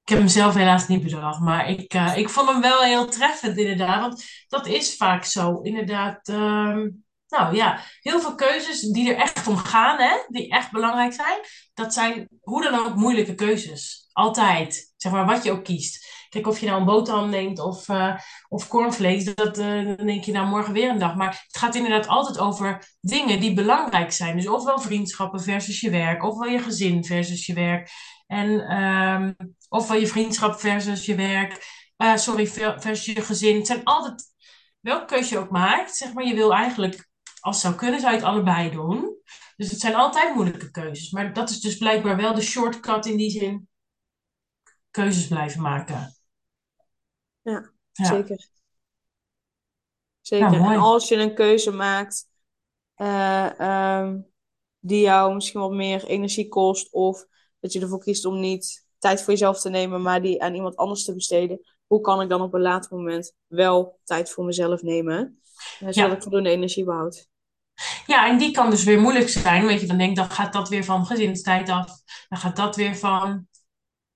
Ik 0.03 0.11
heb 0.11 0.19
hem 0.19 0.27
zelf 0.27 0.53
helaas 0.53 0.87
niet 0.87 1.03
bedacht, 1.03 1.39
maar 1.39 1.69
ik, 1.69 1.93
eh, 1.93 2.17
ik 2.17 2.29
vond 2.29 2.49
hem 2.49 2.61
wel 2.61 2.81
heel 2.81 3.09
treffend 3.09 3.57
inderdaad. 3.57 4.01
Want 4.01 4.25
dat 4.47 4.67
is 4.67 4.95
vaak 4.95 5.23
zo, 5.23 5.59
inderdaad. 5.61 6.27
ehm, 6.27 6.89
nou 7.27 7.55
ja, 7.55 7.79
heel 7.99 8.19
veel 8.19 8.35
keuzes 8.35 8.79
die 8.79 9.13
er 9.13 9.19
echt 9.21 9.47
om 9.47 9.57
gaan, 9.57 9.99
hè, 9.99 10.17
die 10.27 10.49
echt 10.49 10.71
belangrijk 10.71 11.13
zijn, 11.13 11.39
dat 11.73 11.93
zijn 11.93 12.27
hoe 12.41 12.63
dan 12.63 12.85
ook 12.85 12.95
moeilijke 12.95 13.35
keuzes. 13.35 14.09
Altijd, 14.11 14.93
zeg 14.97 15.11
maar, 15.11 15.25
wat 15.25 15.43
je 15.43 15.51
ook 15.51 15.63
kiest. 15.63 16.14
Kijk, 16.29 16.47
of 16.47 16.59
je 16.59 16.65
nou 16.65 16.79
een 16.79 16.85
boterham 16.85 17.29
neemt 17.29 17.59
of, 17.59 17.89
eh, 17.89 18.15
of 18.49 18.67
cornflakes, 18.67 19.23
dat, 19.35 19.57
eh, 19.57 19.85
dan 19.97 20.05
denk 20.05 20.23
je 20.23 20.31
nou 20.31 20.47
morgen 20.47 20.73
weer 20.73 20.89
een 20.89 20.99
dag. 20.99 21.15
Maar 21.15 21.43
het 21.47 21.57
gaat 21.57 21.75
inderdaad 21.75 22.07
altijd 22.07 22.39
over 22.39 22.95
dingen 23.01 23.39
die 23.39 23.53
belangrijk 23.53 24.11
zijn. 24.11 24.35
Dus 24.35 24.47
ofwel 24.47 24.79
vriendschappen 24.79 25.41
versus 25.41 25.79
je 25.81 25.89
werk, 25.89 26.23
ofwel 26.23 26.49
je 26.51 26.59
gezin 26.59 27.05
versus 27.05 27.45
je 27.45 27.53
werk. 27.53 27.89
En 28.27 28.59
ehm, 28.67 29.33
ofwel 29.69 29.99
je 29.99 30.07
vriendschap 30.07 30.59
versus 30.59 31.05
je 31.05 31.15
werk. 31.15 31.83
eh, 31.97 32.15
sorry, 32.15 32.47
ver- 32.47 32.81
versus 32.81 33.13
je 33.13 33.21
gezin. 33.21 33.55
Het 33.57 33.67
zijn 33.67 33.83
altijd, 33.83 34.23
welke 34.79 35.05
keuze 35.05 35.33
je 35.33 35.39
ook 35.39 35.49
maakt, 35.49 35.95
zeg 35.95 36.13
maar, 36.13 36.25
je 36.25 36.35
wil 36.35 36.53
eigenlijk, 36.53 37.09
als 37.39 37.55
het 37.55 37.63
zou 37.65 37.75
kunnen, 37.75 37.99
zou 37.99 38.11
je 38.13 38.17
het 38.19 38.27
allebei 38.27 38.71
doen. 38.71 39.15
Dus 39.55 39.71
het 39.71 39.79
zijn 39.79 39.95
altijd 39.95 40.35
moeilijke 40.35 40.71
keuzes. 40.71 41.11
Maar 41.11 41.33
dat 41.33 41.49
is 41.49 41.59
dus 41.59 41.77
blijkbaar 41.77 42.15
wel 42.17 42.33
de 42.33 42.41
shortcut 42.41 43.05
in 43.05 43.17
die 43.17 43.29
zin. 43.29 43.67
Keuzes 44.91 45.27
blijven 45.27 45.61
maken. 45.61 46.14
Ja, 47.45 47.71
Ja. 47.91 48.05
zeker. 48.05 48.47
Zeker. 50.21 50.51
Ja, 50.51 50.57
mooi. 50.59 50.73
En 50.75 50.79
als 50.81 51.07
je 51.07 51.15
een 51.15 51.35
keuze 51.35 51.71
maakt 51.71 52.27
eh, 52.95 53.59
ehm, 53.59 54.19
die 54.79 55.01
jou 55.01 55.33
misschien 55.33 55.59
wat 55.59 55.71
meer 55.71 56.05
energie 56.05 56.47
kost, 56.47 56.93
of 56.93 57.25
dat 57.59 57.73
je 57.73 57.79
ervoor 57.81 57.99
kiest 57.99 58.25
om 58.25 58.39
niet 58.39 58.85
tijd 58.97 59.21
voor 59.23 59.33
jezelf 59.33 59.61
te 59.61 59.69
nemen, 59.69 60.01
maar 60.01 60.21
die 60.21 60.41
aan 60.43 60.53
iemand 60.55 60.75
anders 60.75 61.03
te 61.03 61.13
besteden, 61.13 61.61
hoe 61.87 62.01
kan 62.01 62.21
ik 62.21 62.29
dan 62.29 62.41
op 62.41 62.53
een 62.53 62.61
later 62.61 62.97
moment 62.97 63.33
wel 63.47 63.99
tijd 64.03 64.29
voor 64.29 64.45
mezelf 64.45 64.81
nemen, 64.81 65.39
eh, 65.53 65.77
zodat 65.79 65.95
Ja. 65.95 66.11
ik 66.15 66.21
voldoende 66.21 66.49
energie 66.49 66.83
behoud? 66.83 67.27
Ja, 68.05 68.27
en 68.27 68.37
die 68.37 68.51
kan 68.51 68.69
dus 68.69 68.83
weer 68.83 68.99
moeilijk 68.99 69.29
zijn. 69.29 69.65
Weet 69.65 69.81
je, 69.81 69.87
dan 69.87 69.97
denk 69.97 70.09
ik, 70.09 70.15
dan 70.15 70.29
gaat 70.29 70.53
dat 70.53 70.69
weer 70.69 70.83
van 70.83 71.05
gezinstijd 71.05 71.69
af. 71.69 71.91
Dan 72.29 72.39
gaat 72.39 72.55
dat 72.55 72.75
weer 72.75 72.95
van 72.95 73.47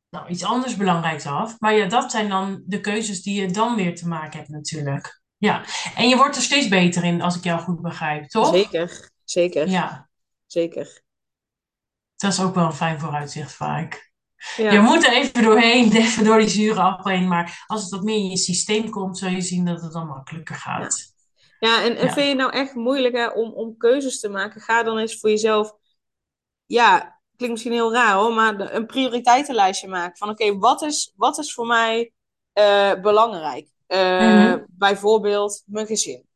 nou, 0.10 0.28
iets 0.28 0.44
anders 0.44 0.76
belangrijks 0.76 1.26
af. 1.26 1.60
Maar 1.60 1.74
ja, 1.74 1.88
dat 1.88 2.12
zijn 2.12 2.30
dan 2.30 2.64
de 2.66 2.82
keuzes 2.82 3.22
die 3.22 3.42
je 3.42 3.52
dan 3.52 3.76
weer 3.76 3.96
te 3.96 4.08
maken 4.08 4.38
hebt 4.38 4.50
natuurlijk. 4.52 5.22
Ja, 5.38 5.64
en 5.96 6.10
je 6.10 6.16
wordt 6.16 6.36
er 6.36 6.42
steeds 6.42 6.68
beter 6.68 7.04
in, 7.04 7.22
als 7.22 7.36
ik 7.38 7.44
jou 7.44 7.60
goed 7.62 7.82
begrijp, 7.82 8.28
toch? 8.28 8.54
Zeker, 8.54 9.10
zeker, 9.24 9.68
Ja, 9.70 10.10
zeker. 10.46 11.02
dat 12.16 12.32
is 12.32 12.42
ook 12.42 12.56
wel 12.56 12.66
een 12.66 12.74
fijn 12.74 13.00
vooruitzicht 13.00 13.54
vaak. 13.54 14.12
Ja. 14.56 14.72
Je 14.72 14.80
moet 14.80 15.06
er 15.06 15.14
even 15.14 15.44
doorheen, 15.44 15.92
even 15.96 16.24
door 16.24 16.40
die 16.40 16.50
zure 16.50 16.82
appel 16.82 17.12
heen. 17.12 17.28
Maar 17.28 17.64
als 17.68 17.82
het 17.82 17.92
wat 17.92 18.04
meer 18.04 18.18
in 18.18 18.30
je 18.30 18.38
systeem 18.38 18.90
komt, 18.90 19.18
zul 19.18 19.30
je 19.30 19.42
zien 19.42 19.66
dat 19.66 19.82
het 19.82 19.92
dan 19.92 20.08
makkelijker 20.08 20.56
gaat. 20.56 21.14
Ja, 21.60 21.84
en, 21.84 21.96
en 21.98 22.06
Ja. 22.06 22.14
vind 22.14 22.16
je 22.16 22.22
het 22.22 22.38
nou 22.38 22.52
echt 22.52 22.74
moeilijk 22.76 23.16
hè, 23.16 23.28
om, 23.28 23.54
om 23.54 23.78
keuzes 23.78 24.20
te 24.20 24.30
maken? 24.30 24.62
Ga 24.62 24.84
dan 24.84 24.98
eens 24.98 25.20
voor 25.20 25.30
jezelf, 25.30 25.74
ja, 26.66 27.19
klinkt 27.40 27.56
misschien 27.56 27.80
heel 27.80 27.94
raar 27.94 28.14
hoor, 28.14 28.34
maar 28.34 28.74
een 28.74 28.86
prioriteitenlijstje 28.86 29.88
maken. 29.88 30.18
Van 30.18 30.30
oké, 30.30 30.58
wat, 30.58 30.82
is, 30.82 31.14
wat 31.16 31.38
is 31.38 31.54
voor 31.54 31.68
mij 31.68 32.14
eh, 32.54 32.94
belangrijk? 33.02 33.70
Eh, 33.88 34.20
Mhm. 34.20 34.64
Bijvoorbeeld 34.68 35.64
mijn 35.66 35.86
gezin. 35.86 36.28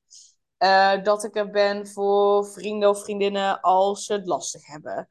Eh, 0.57 1.03
dat 1.03 1.23
ik 1.23 1.35
er 1.35 1.49
ben 1.49 1.87
voor 1.87 2.45
vrienden 2.45 2.89
of 2.89 3.03
vriendinnen 3.03 3.61
als 3.61 4.05
ze 4.05 4.13
het 4.13 4.27
lastig 4.27 4.65
hebben. 4.65 5.07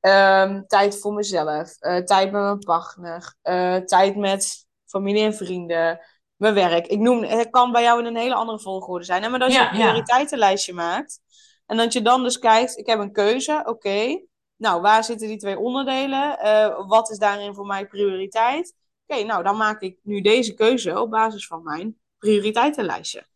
Ehm, 0.00 0.62
tijd 0.66 0.98
voor 1.00 1.12
mezelf. 1.12 1.76
tijd 2.04 2.32
met 2.32 2.42
mijn 2.42 2.58
partner. 2.58 3.34
tijd 3.86 4.16
met 4.16 4.66
familie 4.86 5.24
en 5.24 5.34
vrienden 5.34 6.00
mijn 6.36 6.54
werk. 6.54 6.86
Ik 6.86 6.98
noem, 6.98 7.22
het 7.22 7.50
kan 7.50 7.72
bij 7.72 7.82
jou 7.82 7.98
in 8.00 8.06
een 8.06 8.16
hele 8.16 8.34
andere 8.34 8.60
volgorde 8.60 9.04
zijn. 9.04 9.22
Hè? 9.22 9.28
Maar 9.28 9.40
als 9.40 9.52
je 9.52 9.58
een 9.58 9.64
ja. 9.64 9.70
prioriteitenlijstje 9.70 10.72
maakt. 10.72 11.20
En 11.66 11.76
dat 11.76 11.92
je 11.92 12.02
dan 12.02 12.22
dus 12.22 12.38
kijkt, 12.38 12.78
ik 12.78 12.86
heb 12.86 12.98
een 12.98 13.12
keuze, 13.12 13.62
oké. 13.64 14.20
Nou, 14.60 14.80
waar 14.80 15.04
zitten 15.04 15.28
die 15.28 15.36
twee 15.36 15.58
onderdelen? 15.58 16.38
Eh, 16.38 16.88
wat 16.88 17.10
is 17.10 17.18
daarin 17.18 17.54
voor 17.54 17.66
mij 17.66 17.86
prioriteit? 17.86 18.74
Oké, 19.06 19.22
nou, 19.22 19.42
dan 19.42 19.56
maak 19.56 19.80
ik 19.80 19.98
nu 20.02 20.20
deze 20.20 20.54
keuze 20.54 21.00
op 21.00 21.10
basis 21.10 21.46
van 21.46 21.62
mijn 21.62 21.98
prioriteitenlijstje. 22.18 23.18
Oh, 23.18 23.26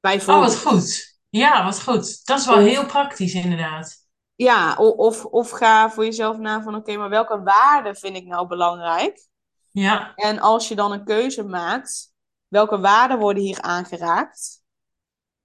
Bijvoorbeeld. 0.00 0.62
wat 0.62 0.72
goed. 0.72 1.18
Ja, 1.28 1.64
wat 1.64 1.82
goed. 1.82 2.26
Dat 2.26 2.38
is 2.38 2.46
wel 2.46 2.58
heel 2.58 2.86
praktisch, 2.86 3.34
inderdaad. 3.34 4.06
Ja, 4.34 4.74
of, 4.76 5.24
of 5.24 5.50
ga 5.50 5.90
voor 5.90 6.04
jezelf 6.04 6.38
na 6.38 6.62
van, 6.62 6.74
oké, 6.74 6.96
maar 6.96 7.08
welke 7.08 7.42
waarden 7.42 7.96
vind 7.96 8.16
ik 8.16 8.26
nou 8.26 8.46
belangrijk? 8.46 9.26
Ja, 9.70 10.12
En 10.14 10.38
als 10.38 10.68
je 10.68 10.74
dan 10.74 10.92
een 10.92 11.04
keuze 11.04 11.44
maakt, 11.44 12.12
welke 12.48 12.80
waarden 12.80 13.18
worden 13.18 13.42
hier 13.42 13.60
aangeraakt? 13.60 14.62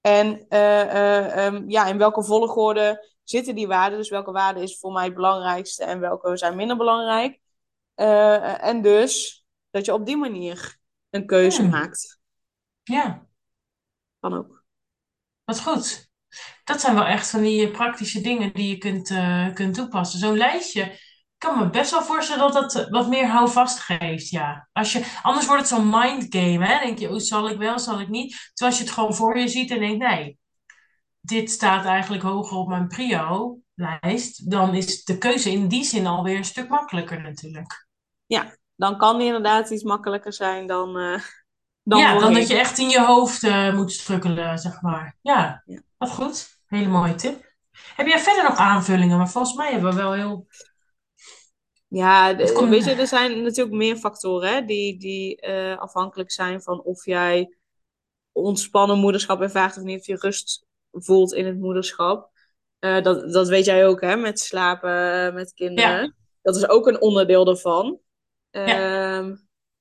En 0.01 0.45
eh, 0.49 0.81
eh, 0.81 1.45
ehm, 1.45 1.63
ja, 1.67 1.85
in 1.85 1.97
welke 1.97 2.23
volgorde 2.23 3.12
zitten 3.23 3.55
die 3.55 3.67
waarden? 3.67 3.97
Dus 3.97 4.09
welke 4.09 4.31
waarde 4.31 4.61
is 4.61 4.79
voor 4.79 4.91
mij 4.91 5.05
het 5.05 5.13
belangrijkste 5.15 5.83
en 5.83 5.99
welke 5.99 6.37
zijn 6.37 6.55
minder 6.55 6.77
belangrijk? 6.77 7.39
Eh, 7.93 8.63
en 8.63 8.81
dus 8.81 9.45
dat 9.69 9.85
je 9.85 9.93
op 9.93 10.05
die 10.05 10.17
manier 10.17 10.77
een 11.09 11.25
keuze 11.25 11.67
maakt. 11.67 12.19
ja. 12.83 13.27
Kan 14.19 14.33
ook. 14.33 14.63
Wat 15.43 15.61
goed. 15.61 16.11
Dat 16.63 16.81
zijn 16.81 16.95
wel 16.95 17.05
echt 17.05 17.29
van 17.29 17.41
die 17.41 17.65
eh, 17.65 17.71
praktische 17.71 18.21
dingen 18.21 18.53
die 18.53 18.69
je 18.69 18.77
kunt, 18.77 19.09
eh, 19.09 19.53
kunt 19.53 19.73
toepassen. 19.73 20.19
Zo'n 20.19 20.37
lijstje, 20.37 20.81
ik 20.83 20.99
kan 21.37 21.59
me 21.59 21.69
best 21.69 21.91
wel 21.91 22.03
voorstellen 22.03 22.51
dat 22.51 22.53
dat 22.53 22.75
eh, 22.75 22.91
wat 22.91 23.07
meer 23.07 23.27
houvast 23.27 23.79
geeft, 23.79 24.29
ja. 24.29 24.69
Als 24.71 24.93
je, 24.93 25.19
anders 25.21 25.45
wordt 25.45 25.61
het 25.61 25.71
zo'n 25.71 25.89
mindgame, 25.89 26.65
hè. 26.65 26.85
denk 26.85 26.99
je, 26.99 27.09
oh, 27.09 27.19
zal 27.19 27.49
ik 27.49 27.57
wel, 27.57 27.79
zal 27.79 27.99
ik 27.99 28.09
niet? 28.09 28.31
Terwijl 28.53 28.69
als 28.69 28.77
je 28.77 28.83
het 28.83 28.93
gewoon 28.93 29.15
voor 29.15 29.37
je 29.37 29.47
ziet 29.47 29.71
en 29.71 29.79
denkt, 29.79 29.97
nee, 29.97 30.37
dit 31.25 31.51
staat 31.51 31.85
eigenlijk 31.85 32.23
hoger 32.23 32.57
op 32.57 32.67
mijn 32.67 32.87
prio-lijst, 32.87 34.51
dan 34.51 34.75
is 34.75 35.03
de 35.03 35.17
keuze 35.17 35.51
in 35.51 35.67
die 35.67 35.83
zin 35.83 36.07
alweer 36.07 36.37
een 36.37 36.45
stuk 36.45 36.69
makkelijker 36.69 37.21
natuurlijk. 37.21 37.87
Dan 38.75 38.97
kan 38.97 39.17
die 39.17 39.25
inderdaad 39.25 39.69
iets 39.69 39.83
makkelijker 39.83 40.33
zijn 40.33 40.67
dan, 40.67 40.97
eh 40.97 41.19
dan 41.83 41.99
ja, 41.99 42.19
dan 42.19 42.33
dat 42.33 42.47
je 42.47 42.57
echt 42.57 42.77
in 42.77 42.89
je 42.89 43.01
hoofd 43.01 43.43
eh, 43.43 43.73
moet 43.75 43.91
strukkelen, 43.91 44.57
zeg 44.57 44.81
maar. 44.81 45.17
Ja, 45.21 45.63
Ja. 45.65 45.81
wat 45.97 46.09
goed. 46.09 46.59
Hele 46.65 46.87
mooie 46.87 47.15
tip. 47.15 47.53
Heb 47.95 48.07
jij 48.07 48.19
verder 48.19 48.43
nog 48.43 48.57
aanvullingen? 48.57 49.17
Maar 49.17 49.29
volgens 49.29 49.55
mij 49.55 49.71
hebben 49.71 49.89
we 49.89 49.95
wel 49.95 50.13
heel... 50.13 50.47
Ja, 51.87 52.33
de- 52.33 52.51
komt- 52.53 52.69
weet 52.69 52.83
je, 52.83 52.91
er 52.93 53.07
zijn 53.07 53.43
natuurlijk 53.43 53.75
meer 53.75 53.95
factoren 53.95 54.53
hè, 54.53 54.65
die, 54.65 54.97
die 54.99 55.35
eh, 55.35 55.77
afhankelijk 55.77 56.31
zijn 56.31 56.61
van 56.61 56.81
of 56.81 57.05
jij 57.05 57.57
ontspannen 58.31 58.99
moederschap 58.99 59.41
ervaart 59.41 59.77
of 59.77 59.83
niet, 59.83 59.99
of 59.99 60.05
je 60.05 60.15
rust 60.15 60.65
voelt 60.93 61.33
in 61.33 61.45
het 61.45 61.59
moederschap. 61.59 62.31
Eh, 62.79 63.01
dat, 63.01 63.33
dat 63.33 63.47
weet 63.47 63.65
jij 63.65 63.87
ook, 63.87 64.01
hè, 64.01 64.15
met 64.15 64.39
slapen, 64.39 65.33
met 65.33 65.53
kinderen. 65.53 66.15
Dat 66.41 66.55
is 66.55 66.67
ook 66.67 66.87
een 66.87 67.01
onderdeel 67.01 67.45
daarvan. 67.45 67.99
Ehm, 68.51 69.35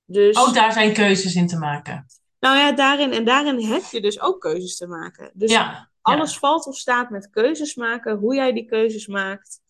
dus, 0.05 0.37
Ook 0.37 0.55
daar 0.55 0.72
zijn 0.72 0.92
keuzes 0.92 1.35
in 1.35 1.46
te 1.46 1.59
maken. 1.59 2.07
nou 2.38 2.57
ja, 2.57 2.72
daarin, 2.72 3.12
en 3.12 3.25
daarin 3.25 3.61
heb 3.61 3.83
je 3.83 4.01
dus 4.01 4.20
ook 4.20 4.40
keuzes 4.40 4.77
te 4.77 4.87
maken. 4.87 5.31
Dus 5.35 5.51
Ja, 5.51 5.90
alles 6.01 6.38
valt 6.38 6.66
of 6.66 6.77
staat 6.77 7.11
met 7.11 7.31
keuzes 7.31 7.75
maken, 7.75 8.16
hoe 8.16 8.35
jij 8.35 8.53
die 8.53 8.64
keuzes 8.64 9.07
maakt, 9.07 9.61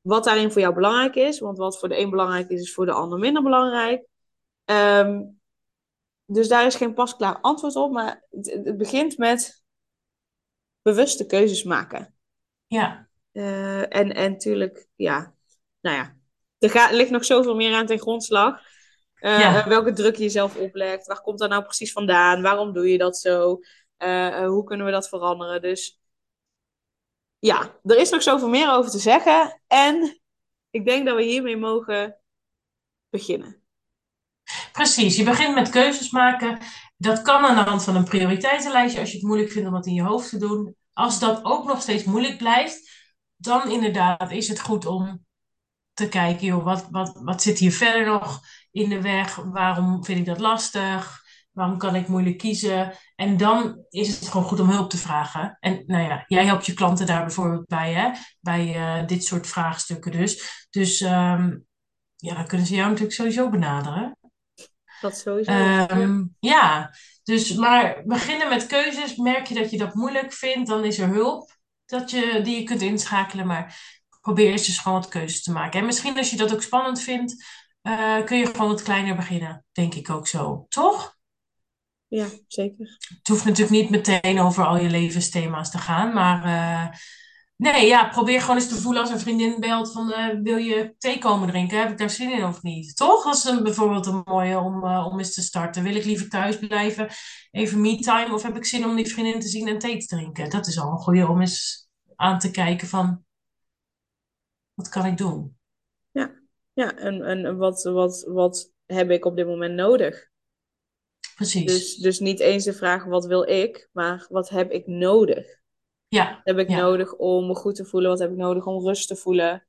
wat 0.00 0.24
daarin 0.24 0.52
voor 0.52 0.60
jou 0.60 0.74
belangrijk 0.74 1.14
is. 1.14 1.38
Want 1.38 1.58
wat 1.58 1.78
voor 1.78 1.88
de 1.88 1.98
een 1.98 2.10
belangrijk 2.10 2.48
is, 2.48 2.60
is 2.60 2.74
voor 2.74 2.86
de 2.86 2.92
ander 2.92 3.18
minder 3.18 3.42
belangrijk. 3.42 4.06
Ehm, 4.64 5.22
dus 6.26 6.48
daar 6.48 6.66
is 6.66 6.74
geen 6.74 6.94
pasklaar 6.94 7.38
antwoord 7.40 7.76
op, 7.76 7.92
maar 7.92 8.24
het, 8.30 8.60
het 8.64 8.76
begint 8.76 9.18
met 9.18 9.63
bewuste 10.84 11.26
keuzes 11.26 11.62
maken. 11.62 12.14
ja, 12.66 13.08
Eh, 13.32 13.80
en, 13.80 14.14
en 14.14 14.30
natuurlijk, 14.30 14.88
ja, 14.94 15.34
nou 15.80 15.96
ja, 15.96 16.16
er 16.58 16.70
gaat, 16.70 16.92
ligt 16.92 17.10
nog 17.10 17.24
zoveel 17.24 17.54
meer 17.54 17.74
aan 17.74 17.86
ten 17.86 17.98
grondslag. 17.98 18.60
Eh, 19.14 19.38
Ja. 19.40 19.68
welke 19.68 19.92
druk 19.92 20.16
je 20.16 20.22
jezelf 20.22 20.56
oplegt, 20.56 21.06
waar 21.06 21.20
komt 21.20 21.38
dat 21.38 21.48
nou 21.50 21.62
precies 21.62 21.92
vandaan, 21.92 22.42
waarom 22.42 22.72
doe 22.72 22.88
je 22.88 22.98
dat 22.98 23.16
zo, 23.18 23.60
eh, 23.96 24.46
hoe 24.46 24.64
kunnen 24.64 24.86
we 24.86 24.92
dat 24.92 25.08
veranderen. 25.08 25.62
Dus 25.62 26.00
ja, 27.38 27.80
er 27.82 27.98
is 27.98 28.10
nog 28.10 28.22
zoveel 28.22 28.48
meer 28.48 28.72
over 28.72 28.90
te 28.90 28.98
zeggen. 28.98 29.60
En 29.66 30.20
ik 30.70 30.84
denk 30.84 31.06
dat 31.06 31.16
we 31.16 31.22
hiermee 31.22 31.56
mogen 31.56 32.18
beginnen. 33.10 33.63
Precies. 34.74 35.16
Je 35.16 35.24
begint 35.24 35.54
met 35.54 35.68
keuzes 35.68 36.10
maken. 36.10 36.58
Dat 36.96 37.22
kan 37.22 37.44
aan 37.44 37.64
de 37.64 37.70
hand 37.70 37.84
van 37.84 37.96
een 37.96 38.04
prioriteitenlijstje 38.04 39.00
als 39.00 39.10
je 39.10 39.16
het 39.16 39.26
moeilijk 39.26 39.50
vindt 39.50 39.68
om 39.68 39.74
dat 39.74 39.86
in 39.86 39.94
je 39.94 40.02
hoofd 40.02 40.28
te 40.28 40.38
doen. 40.38 40.76
Als 40.92 41.18
dat 41.18 41.44
ook 41.44 41.66
nog 41.66 41.80
steeds 41.80 42.04
moeilijk 42.04 42.38
blijft, 42.38 42.90
dan 43.36 43.70
inderdaad 43.70 44.30
is 44.30 44.48
het 44.48 44.60
goed 44.60 44.86
om 44.86 45.24
te 45.92 46.08
kijken, 46.08 46.46
joh, 46.46 46.64
wat, 46.64 46.88
wat, 46.90 47.20
wat 47.22 47.42
zit 47.42 47.58
hier 47.58 47.72
verder 47.72 48.06
nog 48.06 48.40
in 48.70 48.88
de 48.88 49.00
weg? 49.00 49.36
Waarom 49.36 50.04
vind 50.04 50.18
ik 50.18 50.26
dat 50.26 50.40
lastig? 50.40 51.22
Waarom 51.52 51.78
kan 51.78 51.94
ik 51.94 52.08
moeilijk 52.08 52.38
kiezen? 52.38 52.92
En 53.16 53.36
dan 53.36 53.84
is 53.90 54.08
het 54.08 54.28
gewoon 54.28 54.46
goed 54.46 54.60
om 54.60 54.70
hulp 54.70 54.90
te 54.90 54.96
vragen. 54.96 55.56
En 55.60 55.82
nou 55.86 56.02
ja, 56.02 56.24
jij 56.26 56.44
helpt 56.44 56.66
je 56.66 56.74
klanten 56.74 57.06
daar 57.06 57.24
bijvoorbeeld 57.24 57.66
bij, 57.66 57.92
hè? 57.92 58.10
Bij 58.40 58.74
eh, 58.74 59.06
dit 59.06 59.24
soort 59.24 59.46
vraagstukken 59.46 60.12
dus. 60.12 60.66
Dus 60.70 61.00
ehm, 61.00 61.58
ja, 62.16 62.34
dan 62.34 62.46
kunnen 62.46 62.66
ze 62.66 62.74
jou 62.74 62.88
natuurlijk 62.88 63.14
sowieso 63.14 63.50
benaderen. 63.50 64.16
Dat 65.04 65.16
sowieso. 65.16 65.52
Ja. 65.52 65.88
Ehm, 65.88 66.24
ja, 66.40 66.94
dus 67.22 67.54
maar 67.54 68.02
beginnen 68.04 68.48
met 68.48 68.66
keuzes. 68.66 69.16
Merk 69.16 69.46
je 69.46 69.54
dat 69.54 69.70
je 69.70 69.78
dat 69.78 69.94
moeilijk 69.94 70.32
vindt, 70.32 70.68
dan 70.68 70.84
is 70.84 70.98
er 70.98 71.08
hulp 71.08 71.56
dat 71.86 72.10
je, 72.10 72.40
die 72.42 72.58
je 72.58 72.64
kunt 72.64 72.82
inschakelen. 72.82 73.46
Maar 73.46 73.78
probeer 74.20 74.50
eerst 74.50 74.68
eens 74.68 74.78
gewoon 74.78 75.00
wat 75.00 75.08
keuzes 75.08 75.42
te 75.42 75.52
maken. 75.52 75.80
En 75.80 75.86
misschien 75.86 76.16
als 76.18 76.30
je 76.30 76.36
dat 76.36 76.52
ook 76.52 76.62
spannend 76.62 77.00
vindt, 77.00 77.44
eh, 77.82 78.24
kun 78.24 78.38
je 78.38 78.46
gewoon 78.46 78.68
wat 78.68 78.82
kleiner 78.82 79.16
beginnen. 79.16 79.64
Denk 79.72 79.94
ik 79.94 80.10
ook 80.10 80.26
zo, 80.26 80.66
toch? 80.68 81.16
ja, 82.08 82.26
zeker. 82.48 82.96
Het 83.08 83.28
hoeft 83.28 83.44
natuurlijk 83.44 83.80
niet 83.80 83.90
meteen 83.90 84.40
over 84.40 84.66
al 84.66 84.76
je 84.78 84.90
levensthema's 84.90 85.70
te 85.70 85.78
gaan, 85.78 86.12
maar 86.12 86.44
eh, 86.44 86.98
nee, 87.56 87.86
ja, 87.86 88.08
probeer 88.08 88.40
gewoon 88.40 88.56
eens 88.56 88.68
te 88.68 88.74
voelen 88.74 89.02
als 89.02 89.10
een 89.10 89.20
vriendin 89.20 89.60
belt 89.60 89.92
van 89.92 90.12
eh, 90.12 90.38
wil 90.42 90.56
je 90.56 90.94
thee 90.98 91.18
komen 91.18 91.48
drinken? 91.48 91.78
Heb 91.78 91.90
ik 91.90 91.98
daar 91.98 92.10
zin 92.10 92.32
in 92.32 92.44
of 92.44 92.62
niet? 92.62 92.96
Toch? 92.96 93.24
Dat 93.24 93.34
is 93.34 93.44
een, 93.44 93.62
bijvoorbeeld 93.62 94.06
een 94.06 94.22
mooie 94.24 94.58
om, 94.58 94.84
eh, 94.84 95.06
om 95.10 95.18
eens 95.18 95.34
te 95.34 95.42
starten. 95.42 95.82
Wil 95.82 95.94
ik 95.94 96.04
liever 96.04 96.28
thuis 96.28 96.58
blijven, 96.58 97.08
even 97.50 97.80
me-time, 97.80 98.34
of 98.34 98.42
heb 98.42 98.56
ik 98.56 98.64
zin 98.64 98.86
om 98.86 98.96
die 98.96 99.12
vriendin 99.12 99.40
te 99.40 99.48
zien 99.48 99.68
en 99.68 99.78
thee 99.78 99.98
te 99.98 100.06
drinken? 100.06 100.50
Dat 100.50 100.66
is 100.66 100.80
al 100.80 100.90
een 100.90 100.98
goede 100.98 101.28
om 101.28 101.40
eens 101.40 101.88
aan 102.16 102.38
te 102.38 102.50
kijken 102.50 102.88
van 102.88 103.24
wat 104.74 104.88
kan 104.88 105.06
ik 105.06 105.16
doen? 105.16 105.56
Ja, 106.74 106.96
en, 106.96 107.22
en 107.22 107.56
wat, 107.56 107.82
wat, 107.82 108.24
wat 108.28 108.72
heb 108.86 109.10
ik 109.10 109.24
op 109.24 109.36
dit 109.36 109.46
moment 109.46 109.74
nodig? 109.74 110.28
Precies. 111.34 111.64
Dus, 111.64 111.96
dus 111.96 112.18
niet 112.18 112.40
eens 112.40 112.64
de 112.64 112.72
vraag 112.72 113.04
wat 113.04 113.26
wil 113.26 113.48
ik, 113.48 113.88
maar 113.92 114.26
wat 114.28 114.48
heb 114.48 114.70
ik 114.70 114.86
nodig? 114.86 115.62
Ja, 116.14 116.30
Wat 116.30 116.40
heb 116.44 116.58
ik 116.58 116.68
Ja. 116.68 116.76
nodig 116.80 117.14
om 117.14 117.46
me 117.46 117.54
goed 117.54 117.74
te 117.74 117.84
voelen? 117.84 118.10
Wat 118.10 118.18
heb 118.18 118.30
ik 118.30 118.36
nodig 118.36 118.66
om 118.66 118.84
rust 118.86 119.08
te 119.08 119.16
voelen? 119.16 119.66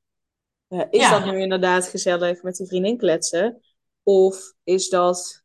Eh, 0.68 0.82
is 0.90 1.02
Ja. 1.02 1.10
dat 1.20 1.26
nu 1.32 1.40
inderdaad 1.40 1.88
gezellig 1.88 2.44
met 2.44 2.56
die 2.56 2.68
vriendin 2.68 2.98
kletsen? 2.98 3.62
Of 4.04 4.54
is 4.64 4.90
dat 4.90 5.44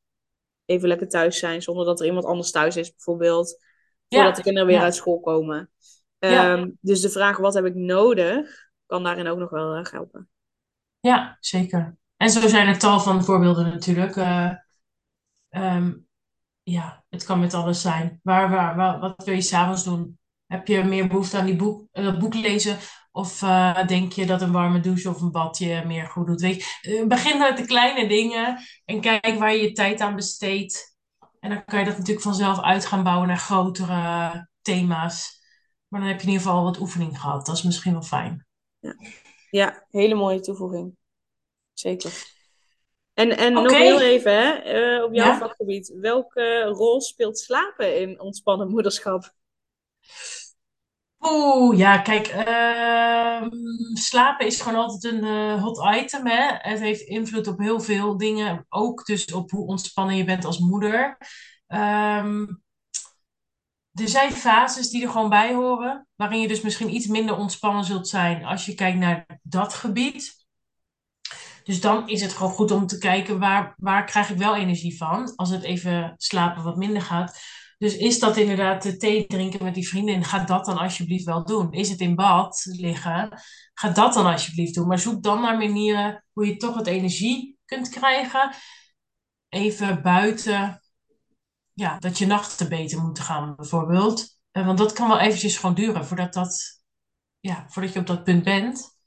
even 0.65 0.89
lekker 0.89 1.09
thuis 1.09 1.39
zijn 1.39 1.63
zonder 1.63 1.85
dat 1.85 2.01
er 2.01 2.07
iemand 2.07 2.25
anders 2.25 2.51
thuis 2.51 2.77
is, 2.77 2.91
bijvoorbeeld? 2.91 3.59
Voordat 4.09 4.37
de 4.37 4.43
kinderen 4.43 4.69
weer 4.69 4.81
uit 4.81 4.95
school 4.95 5.21
komen. 5.21 5.71
Ehm, 6.19 6.71
dus 6.81 7.01
de 7.01 7.11
vraag 7.11 7.37
wat 7.37 7.55
heb 7.55 7.65
ik 7.65 7.75
nodig, 7.75 8.71
kan 8.87 9.03
daarin 9.05 9.27
ook 9.27 9.39
nog 9.39 9.51
wel 9.51 9.75
erg 9.75 9.91
helpen. 9.91 10.29
Ja, 11.01 11.37
zeker. 11.41 11.97
En 12.17 12.31
zo 12.31 12.49
zijn 12.49 12.69
er 12.69 12.79
tal 12.79 13.01
van 13.01 13.25
voorbeelden 13.25 13.65
natuurlijk. 13.65 14.17
Eh, 14.17 14.51
ehm, 15.49 15.93
ja, 16.63 17.05
het 17.09 17.25
kan 17.25 17.41
met 17.41 17.55
alles 17.55 17.81
zijn. 17.81 18.21
Waar, 18.23 18.51
waar, 18.51 18.77
waar- 18.77 19.01
wat 19.01 19.25
wil 19.25 19.35
je 19.35 19.41
s'avonds 19.43 19.85
doen? 19.85 20.19
Heb 20.51 20.67
je 20.67 20.85
meer 20.85 21.07
behoefte 21.07 21.39
aan 21.39 21.47
die 21.47 21.57
boek, 21.57 21.89
eh, 21.93 22.05
dat 22.05 22.19
boek 22.19 22.35
lezen? 22.35 22.79
Of 23.13 23.43
eh, 23.43 23.87
denk 23.87 24.13
je 24.13 24.27
dat 24.27 24.43
een 24.43 24.53
warme 24.53 24.81
douche 24.81 25.09
of 25.09 25.21
een 25.21 25.31
badje 25.31 25.85
meer 25.87 26.07
goed 26.07 26.27
doet? 26.27 26.41
Weet 26.41 26.57
je, 26.57 26.99
eh, 26.99 27.07
begin 27.07 27.39
met 27.39 27.57
de 27.57 27.67
kleine 27.67 28.09
dingen 28.09 28.59
en 28.85 29.01
kijk 29.01 29.39
waar 29.39 29.53
je 29.55 29.63
je 29.63 29.73
tijd 29.73 30.01
aan 30.01 30.17
besteedt. 30.17 30.97
En 31.41 31.51
dan 31.51 31.65
kan 31.65 31.79
je 31.79 31.85
dat 31.85 31.97
natuurlijk 31.97 32.27
vanzelf 32.27 32.61
uit 32.61 32.87
gaan 32.87 33.03
bouwen 33.03 33.29
naar 33.29 33.39
grotere 33.39 34.49
thema's. 34.63 35.39
Maar 35.89 36.01
dan 36.01 36.09
heb 36.09 36.21
je 36.21 36.27
in 36.27 36.33
ieder 36.33 36.47
geval 36.47 36.65
wat 36.65 36.81
oefening 36.81 37.21
gehad. 37.21 37.47
Dat 37.47 37.57
is 37.57 37.63
misschien 37.63 37.93
wel 37.93 38.03
fijn. 38.03 38.47
Ja, 39.51 39.87
hele 39.91 40.15
mooie 40.15 40.41
toevoeging. 40.41 40.97
Zeker. 41.73 42.13
En, 43.15 43.37
en 43.37 43.53
nog 43.53 43.77
heel 43.77 44.01
even, 44.01 44.33
hè, 44.33 44.51
eh, 44.51 45.05
op 45.05 45.15
jouw 45.15 45.27
Ja? 45.27 45.39
vakgebied. 45.39 45.93
Welke 46.01 46.63
rol 46.63 47.01
speelt 47.01 47.39
slapen 47.39 48.01
in 48.01 48.21
ontspannen 48.21 48.69
moederschap? 48.69 49.33
Oeh, 51.23 51.77
ja, 51.79 51.99
kijk, 51.99 52.27
ehm, 52.27 53.49
slapen 53.95 54.47
is 54.47 54.61
gewoon 54.61 54.79
altijd 54.79 55.13
een 55.15 55.25
eh, 55.25 55.63
hot 55.63 55.81
item, 55.97 56.27
hè. 56.27 56.57
Het 56.59 56.79
heeft 56.81 57.01
invloed 57.01 57.47
op 57.47 57.59
heel 57.59 57.81
veel 57.81 58.17
dingen, 58.17 58.67
ook 58.69 59.07
dus 59.07 59.25
op 59.33 59.51
hoe 59.51 59.67
ontspannen 59.67 60.17
je 60.17 60.25
bent 60.25 60.45
als 60.45 60.59
moeder. 60.59 61.17
Ehm, 61.67 62.47
er 63.93 64.09
zijn 64.09 64.33
fases 64.33 64.91
die 64.91 65.03
er 65.03 65.11
gewoon 65.11 65.29
bij 65.29 65.55
horen, 65.55 66.07
waarin 66.17 66.41
je 66.41 66.49
dus 66.49 66.61
misschien 66.61 66.95
iets 66.95 67.07
minder 67.07 67.37
ontspannen 67.37 67.85
zult 67.85 68.09
zijn 68.09 68.45
als 68.45 68.67
je 68.67 68.75
kijkt 68.75 68.99
naar 68.99 69.41
dat 69.43 69.75
gebied. 69.75 70.39
Dus 71.65 71.81
dan 71.81 72.09
is 72.09 72.23
het 72.23 72.33
gewoon 72.33 72.53
goed 72.53 72.71
om 72.71 72.87
te 72.87 72.99
kijken 72.99 73.39
waar, 73.39 73.75
waar 73.77 74.05
krijg 74.05 74.31
ik 74.31 74.37
wel 74.39 74.57
energie 74.57 74.97
van, 74.97 75.37
als 75.37 75.51
het 75.51 75.63
even 75.63 76.15
slapen 76.17 76.63
wat 76.63 76.77
minder 76.77 77.03
gaat. 77.03 77.41
Dus 77.81 77.97
is 77.97 78.19
dat 78.19 78.37
inderdaad 78.37 78.83
de 78.83 78.97
thee 78.97 79.27
drinken 79.27 79.65
met 79.65 79.75
die 79.75 79.89
vriendin? 79.89 80.25
Ga 80.25 80.45
dat 80.45 80.65
dan 80.65 80.79
alsjeblieft 80.79 81.25
wel 81.25 81.45
doen. 81.45 81.73
Is 81.73 81.89
het 81.91 82.01
in 82.01 82.15
bad 82.15 82.65
liggen? 82.65 83.41
Ga 83.75 83.91
dat 83.91 84.15
dan 84.15 84.27
alsjeblieft 84.27 84.75
doen. 84.75 84.87
Maar 84.87 84.99
zoek 84.99 85.23
dan 85.23 85.41
naar 85.41 85.57
manieren 85.57 86.25
hoe 86.33 86.47
je 86.47 86.57
toch 86.57 86.75
wat 86.75 86.87
energie 86.87 87.59
kunt 87.65 87.89
krijgen. 87.89 88.55
Even 89.49 90.03
buiten, 90.03 90.83
ja, 91.73 91.99
dat 91.99 92.19
je 92.19 92.27
nachten 92.27 92.69
beter 92.69 93.01
moeten 93.03 93.25
gaan 93.25 93.55
bijvoorbeeld. 93.57 94.39
Eh, 94.51 94.67
Want 94.67 94.79
dat 94.79 94.93
kan 94.93 95.09
wel 95.09 95.19
eventjes 95.19 95.57
gewoon 95.57 95.75
duren 95.75 96.07
voordat, 96.07 96.33
dat, 96.33 96.83
ja, 97.39 97.67
voordat 97.69 97.93
je 97.93 97.99
op 97.99 98.07
dat 98.07 98.25
punt 98.25 98.45
bent. 98.45 98.99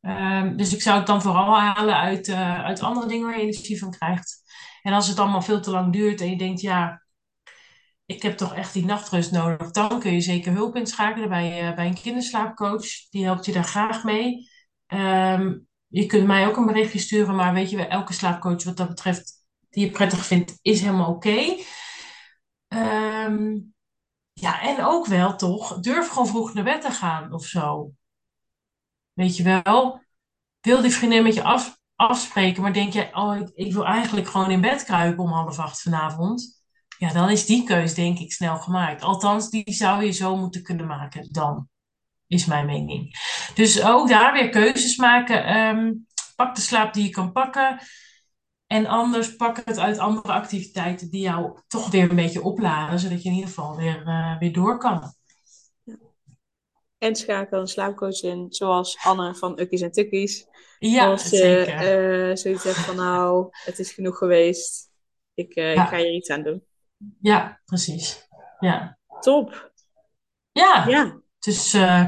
Ehm, 0.00 0.56
dus 0.56 0.74
ik 0.74 0.82
zou 0.82 0.98
het 0.98 1.06
dan 1.06 1.22
vooral 1.22 1.58
halen 1.58 1.96
uit, 1.96 2.28
eh, 2.28 2.64
uit 2.64 2.80
andere 2.80 3.06
dingen 3.06 3.26
waar 3.26 3.36
je 3.36 3.42
energie 3.42 3.78
van 3.78 3.90
krijgt. 3.90 4.42
En 4.82 4.92
als 4.92 5.08
het 5.08 5.18
allemaal 5.18 5.42
veel 5.42 5.60
te 5.60 5.70
lang 5.70 5.92
duurt 5.92 6.20
en 6.20 6.30
je 6.30 6.38
denkt, 6.38 6.60
ja, 6.60 7.05
ik 8.06 8.22
heb 8.22 8.36
toch 8.36 8.54
echt 8.54 8.72
die 8.72 8.84
nachtrust 8.84 9.30
nodig, 9.30 9.70
dan 9.70 10.00
kun 10.00 10.12
je 10.12 10.20
zeker 10.20 10.52
hulp 10.52 10.76
inschakelen 10.76 11.28
bij, 11.28 11.68
eh, 11.68 11.74
bij 11.74 11.86
een 11.86 12.00
kinderslaapcoach. 12.00 13.08
Die 13.10 13.24
helpt 13.24 13.44
je 13.44 13.52
daar 13.52 13.64
graag 13.64 14.04
mee. 14.04 14.48
Ehm, 14.86 15.58
je 15.86 16.06
kunt 16.06 16.26
mij 16.26 16.46
ook 16.46 16.56
een 16.56 16.66
berichtje 16.66 16.98
sturen, 16.98 17.34
maar 17.34 17.54
weet 17.54 17.70
je, 17.70 17.76
wel, 17.76 17.86
elke 17.86 18.12
slaapcoach 18.12 18.64
wat 18.64 18.76
dat 18.76 18.88
betreft, 18.88 19.32
die 19.70 19.84
je 19.84 19.90
prettig 19.90 20.26
vindt, 20.26 20.58
is 20.62 20.80
helemaal 20.80 21.10
oké. 21.10 21.56
Ehm, 22.68 23.58
ja, 24.32 24.60
en 24.60 24.84
ook 24.84 25.06
wel 25.06 25.36
toch, 25.36 25.80
durf 25.80 26.08
gewoon 26.08 26.26
vroeg 26.26 26.54
naar 26.54 26.64
bed 26.64 26.80
te 26.80 26.90
gaan 26.90 27.32
of 27.32 27.44
zo. 27.44 27.92
Weet 29.12 29.36
je 29.36 29.42
wel, 29.42 30.00
wil 30.60 30.80
die 30.82 30.90
vriendin 30.90 31.22
met 31.22 31.34
je 31.34 31.42
af, 31.42 31.78
afspreken, 31.94 32.62
maar 32.62 32.72
denk 32.72 32.92
je, 32.92 33.08
oh, 33.12 33.36
ik, 33.36 33.50
ik 33.54 33.72
wil 33.72 33.84
eigenlijk 33.84 34.28
gewoon 34.28 34.50
in 34.50 34.60
bed 34.60 34.84
kruipen 34.84 35.24
om 35.24 35.30
half 35.30 35.58
acht 35.58 35.82
vanavond. 35.82 36.55
Ja, 36.98 37.12
dan 37.12 37.30
is 37.30 37.46
die 37.46 37.64
keus 37.64 37.94
denk 37.94 38.18
ik 38.18 38.32
snel 38.32 38.56
gemaakt. 38.56 39.02
Althans, 39.02 39.50
die 39.50 39.72
zou 39.72 40.04
je 40.04 40.10
zo 40.10 40.36
moeten 40.36 40.62
kunnen 40.62 40.86
maken 40.86 41.28
dan, 41.30 41.68
is 42.26 42.46
mijn 42.46 42.66
mening. 42.66 43.18
Dus 43.54 43.84
ook 43.84 44.08
daar 44.08 44.32
weer 44.32 44.48
keuzes 44.48 44.96
maken. 44.96 45.44
Ehm, 45.44 45.92
pak 46.36 46.54
de 46.54 46.60
slaap 46.60 46.94
die 46.94 47.04
je 47.04 47.10
kan 47.10 47.32
pakken. 47.32 47.78
En 48.66 48.86
anders 48.86 49.36
pak 49.36 49.62
het 49.64 49.78
uit 49.78 49.98
andere 49.98 50.32
activiteiten 50.32 51.10
die 51.10 51.20
jou 51.20 51.60
toch 51.66 51.90
weer 51.90 52.10
een 52.10 52.16
beetje 52.16 52.42
opladen, 52.42 52.98
zodat 52.98 53.22
je 53.22 53.28
in 53.28 53.34
ieder 53.34 53.48
geval 53.48 53.76
weer, 53.76 54.02
uh, 54.06 54.38
weer 54.38 54.52
door 54.52 54.78
kan. 54.78 55.14
En 56.98 57.16
schakel 57.16 57.60
een 57.60 57.66
slaapcoach 57.66 58.22
in, 58.22 58.46
zoals 58.48 58.98
Anne 59.02 59.34
van 59.34 59.60
Ukkies 59.60 59.80
en 59.80 59.90
Tukkies. 59.90 60.46
Ja, 60.78 61.10
Als 61.10 61.30
je 61.30 61.66
uh, 62.30 62.36
zoiets 62.36 62.64
hebt 62.64 62.76
van 62.76 62.96
nou, 62.96 63.48
het 63.50 63.78
is 63.78 63.92
genoeg 63.92 64.18
geweest. 64.18 64.90
Ik, 65.34 65.56
uh, 65.56 65.74
Ja. 65.74 65.82
ik 65.82 65.88
ga 65.88 65.96
hier 65.96 66.14
iets 66.14 66.30
aan 66.30 66.42
doen. 66.42 66.62
Ja, 67.20 67.60
precies. 67.64 68.28
Ja, 68.58 68.98
Top. 69.20 69.72
ja. 70.52 70.88
Ja, 70.88 71.20
dus 71.38 71.74
uh, 71.74 72.06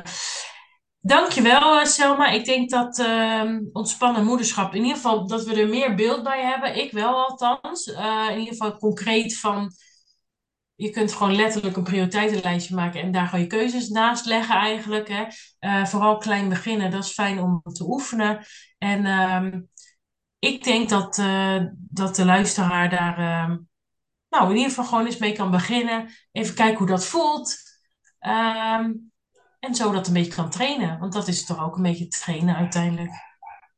dankjewel 1.00 1.80
uh, 1.80 1.84
Selma. 1.84 2.28
Ik 2.28 2.44
denk 2.44 2.70
dat 2.70 2.98
uh, 2.98 3.58
ontspannen 3.72 4.24
moederschap, 4.24 4.74
in 4.74 4.82
ieder 4.82 4.96
geval 4.96 5.26
dat 5.26 5.44
we 5.44 5.60
er 5.60 5.68
meer 5.68 5.94
beeld 5.94 6.22
bij 6.22 6.42
hebben. 6.44 6.76
Ik 6.76 6.92
wel 6.92 7.26
althans. 7.28 7.86
Uh, 7.86 8.26
in 8.30 8.38
ieder 8.38 8.52
geval 8.52 8.78
concreet 8.78 9.38
van, 9.38 9.72
je 10.74 10.90
kunt 10.90 11.12
gewoon 11.12 11.36
letterlijk 11.36 11.76
een 11.76 11.82
prioriteitenlijstje 11.82 12.74
maken 12.74 13.00
en 13.00 13.12
daar 13.12 13.26
gewoon 13.26 13.40
je 13.44 13.50
keuzes 13.50 13.88
naast 13.88 14.26
leggen 14.26 14.54
eigenlijk. 14.54 15.08
Hè. 15.08 15.86
Vooral 15.86 16.16
klein 16.16 16.48
beginnen, 16.48 16.90
dat 16.90 17.04
is 17.04 17.12
fijn 17.12 17.38
om 17.38 17.62
te 17.72 17.84
oefenen. 17.84 18.44
En 18.78 19.06
um, 19.06 19.68
ik 20.38 20.64
denk 20.64 20.88
dat, 20.88 21.22
dat 21.72 22.16
de 22.16 22.24
luisteraar 22.24 22.90
daar 22.90 23.18
uh, 23.18 23.56
nou, 24.28 24.50
in 24.50 24.56
ieder 24.56 24.68
geval 24.70 24.84
gewoon 24.84 25.06
eens 25.06 25.18
mee 25.18 25.32
kan 25.32 25.50
beginnen. 25.50 26.10
Even 26.32 26.54
kijken 26.54 26.78
hoe 26.78 26.86
dat 26.86 27.04
voelt. 27.04 27.56
Um, 28.26 29.12
en 29.60 29.74
zo 29.74 29.92
dat 29.92 30.06
een 30.06 30.12
beetje 30.12 30.34
kan 30.34 30.50
trainen. 30.50 30.98
Want 30.98 31.12
dat 31.12 31.28
is 31.28 31.46
toch 31.46 31.64
ook 31.64 31.76
een 31.76 31.82
beetje 31.82 32.08
trainen 32.08 32.56
uiteindelijk. 32.56 33.10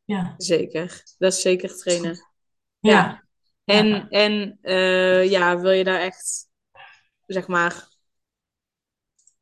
Ja. 0.04 0.34
zeker. 0.36 1.02
Dat 1.18 1.32
is 1.32 1.40
zeker 1.40 1.76
trainen. 1.76 2.16
Ja. 2.80 2.90
Ja. 2.90 3.24
En, 3.64 3.86
Ja. 3.86 4.08
en 4.08 4.58
uh, 4.62 5.30
ja, 5.30 5.58
wil 5.58 5.70
je 5.70 5.84
daar 5.84 6.00
echt, 6.00 6.48
zeg 7.26 7.46
maar, 7.46 7.88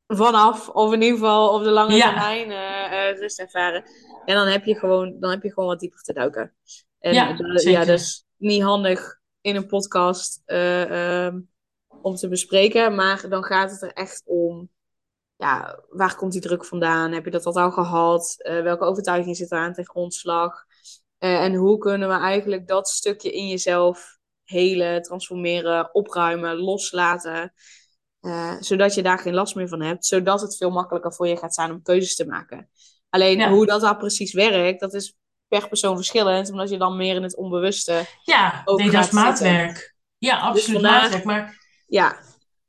vanaf, 0.07 0.69
of 0.69 0.93
in 0.93 1.03
ieder 1.03 1.19
geval 1.19 1.55
op 1.55 1.63
de 1.63 1.71
lange 1.71 1.95
Ja. 1.95 2.07
termijn 2.09 2.51
uh, 2.51 2.93
uh, 3.13 3.19
rust 3.19 3.39
ervaren. 3.39 3.85
En 4.25 4.35
dan 4.35 4.47
heb 4.47 4.65
je 4.65 4.75
gewoon, 4.79 5.21
dan 5.21 5.31
heb 5.31 5.43
je 5.43 5.53
gewoon 5.53 5.69
wat 5.69 5.81
dieper 5.81 6.01
te 6.03 6.13
duiken. 6.13 6.55
En 6.99 7.15
Ja, 7.15 7.33
da- 7.33 7.59
zeker. 7.59 7.81
ja, 7.81 7.85
dat 7.85 7.99
is 7.99 8.25
niet 8.37 8.63
handig 8.63 9.18
in 9.41 9.57
een 9.57 9.67
podcast 9.67 10.43
eh, 10.45 11.27
ehm, 11.27 11.41
om 12.03 12.15
te 12.15 12.29
bespreken. 12.29 12.95
Maar 12.95 13.29
dan 13.29 13.45
gaat 13.45 13.71
het 13.71 13.83
er 13.83 13.93
echt 13.93 14.23
om, 14.27 14.71
ja, 15.37 15.83
waar 15.89 16.17
komt 16.17 16.33
die 16.33 16.41
druk 16.41 16.65
vandaan? 16.65 17.13
Heb 17.13 17.25
je 17.25 17.31
dat 17.31 17.47
al 17.47 17.71
gehad? 17.71 18.35
Eh, 18.39 18.63
welke 18.63 18.85
overtuiging 18.85 19.37
zit 19.37 19.53
er 19.53 19.59
aan 19.59 19.73
ten 19.73 19.87
grondslag? 19.87 20.65
Eh, 21.19 21.45
en 21.45 21.55
hoe 21.55 21.79
kunnen 21.79 22.09
we 22.09 22.15
eigenlijk 22.15 22.69
dat 22.69 22.89
stukje 22.89 23.33
in 23.33 23.49
jezelf 23.49 24.19
helen, 24.45 25.03
transformeren, 25.03 25.95
opruimen, 25.95 26.57
loslaten? 26.57 27.53
Zodat 28.61 28.95
je 28.95 29.03
daar 29.03 29.19
geen 29.19 29.35
last 29.35 29.55
meer 29.55 29.69
van 29.69 29.83
hebt. 29.83 30.07
Zodat 30.07 30.41
het 30.41 30.57
veel 30.57 30.71
makkelijker 30.71 31.13
voor 31.13 31.29
je 31.29 31.37
gaat 31.37 31.55
zijn 31.55 31.71
om 31.71 31.83
keuzes 31.83 32.17
te 32.17 32.27
maken. 32.27 32.71
Alleen 33.11 33.39
Ja. 33.39 33.51
hoe 33.51 33.67
dat 33.67 33.81
daar 33.81 33.97
precies 33.97 34.33
werkt, 34.33 34.81
dat 34.81 34.95
is 34.95 35.17
per 35.49 35.69
persoon 35.69 35.97
verschillend. 35.97 36.51
Omdat 36.51 36.71
je 36.71 36.79
dan 36.79 36.97
meer 36.97 37.15
in 37.17 37.23
het 37.23 37.37
onbewuste... 37.37 38.05
Ja, 38.23 38.63
nee, 38.65 38.77
dat 38.77 38.87
is 38.87 39.01
zitten. 39.01 39.15
maatwerk. 39.15 39.95
Ja, 40.19 40.39
absoluut 40.39 40.81
vandaar- 40.81 41.01
maatwerk. 41.01 41.25
Maar 41.25 41.57
Ja, 41.87 42.17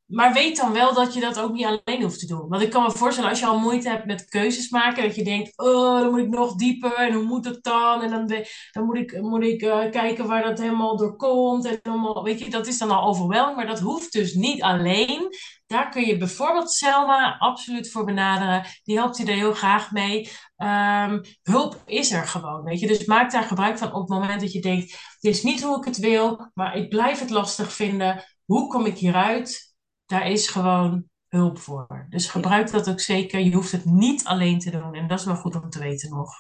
Maar 0.05 0.33
weet 0.33 0.57
dan 0.57 0.73
wel 0.73 0.93
dat 0.93 1.13
je 1.13 1.19
dat 1.19 1.39
ook 1.39 1.51
niet 1.51 1.65
alleen 1.65 2.01
hoeft 2.01 2.19
te 2.19 2.27
doen. 2.27 2.47
Want 2.47 2.61
ik 2.61 2.69
kan 2.69 2.83
me 2.83 2.91
voorstellen, 2.91 3.29
als 3.29 3.39
je 3.39 3.45
al 3.45 3.59
moeite 3.59 3.89
hebt 3.89 4.05
met 4.05 4.25
keuzes 4.29 4.69
maken, 4.69 5.03
dat 5.03 5.15
je 5.15 5.23
denkt, 5.23 5.57
oh, 5.57 5.99
dan 5.99 6.09
moet 6.09 6.19
ik 6.19 6.29
nog 6.29 6.55
dieper 6.55 6.93
en 6.93 7.13
hoe 7.13 7.23
moet 7.23 7.45
het 7.45 7.63
dan? 7.63 8.01
En 8.01 8.09
dan, 8.09 8.27
dan 8.71 8.85
moet 8.85 8.97
ik, 8.97 9.21
moet 9.21 9.43
ik 9.43 9.61
eh, 9.61 9.91
kijken 9.91 10.27
waar 10.27 10.43
dat 10.43 10.59
helemaal 10.59 10.97
door 10.97 11.15
komt. 11.15 11.65
En 11.65 11.79
allemaal, 11.81 12.23
weet 12.23 12.39
je, 12.39 12.49
dat 12.49 12.67
is 12.67 12.77
dan 12.77 12.91
al 12.91 13.07
overweldigend, 13.07 13.55
maar 13.55 13.67
dat 13.67 13.79
hoeft 13.79 14.11
dus 14.11 14.33
niet 14.33 14.61
alleen. 14.61 15.27
Daar 15.67 15.89
kun 15.89 16.05
je 16.05 16.17
bijvoorbeeld 16.17 16.71
Selma 16.71 17.37
absoluut 17.39 17.91
voor 17.91 18.05
benaderen. 18.05 18.65
Die 18.83 18.97
helpt 18.97 19.17
je 19.17 19.25
er 19.25 19.33
heel 19.33 19.53
graag 19.53 19.91
mee. 19.91 20.29
Ehm, 20.59 21.23
hulp 21.41 21.81
is 21.85 22.11
er 22.11 22.27
gewoon, 22.27 22.63
weet 22.63 22.79
je. 22.79 22.87
Dus 22.87 23.05
maak 23.05 23.31
daar 23.31 23.43
gebruik 23.43 23.77
van 23.77 23.93
op 23.93 23.99
het 23.99 24.19
moment 24.19 24.41
dat 24.41 24.51
je 24.51 24.61
denkt, 24.61 25.17
dit 25.19 25.35
is 25.35 25.43
niet 25.43 25.63
hoe 25.63 25.77
ik 25.77 25.85
het 25.85 25.97
wil, 25.97 26.49
maar 26.53 26.75
ik 26.75 26.89
blijf 26.89 27.19
het 27.19 27.29
lastig 27.29 27.73
vinden. 27.73 28.23
Hoe 28.45 28.67
kom 28.67 28.85
ik 28.85 28.97
hieruit? 28.97 29.69
daar 30.09 30.27
is 30.27 30.47
gewoon 30.47 31.03
hulp 31.27 31.57
voor. 31.57 32.05
Dus 32.09 32.27
gebruik 32.27 32.71
dat 32.71 32.89
ook 32.89 32.99
zeker. 32.99 33.39
Je 33.39 33.53
hoeft 33.53 33.71
het 33.71 33.85
niet 33.85 34.25
alleen 34.25 34.59
te 34.59 34.71
doen. 34.71 34.93
En 34.93 35.07
dat 35.07 35.19
is 35.19 35.25
wel 35.25 35.35
goed 35.35 35.55
om 35.55 35.69
te 35.69 35.79
weten 35.79 36.09
nog. 36.09 36.31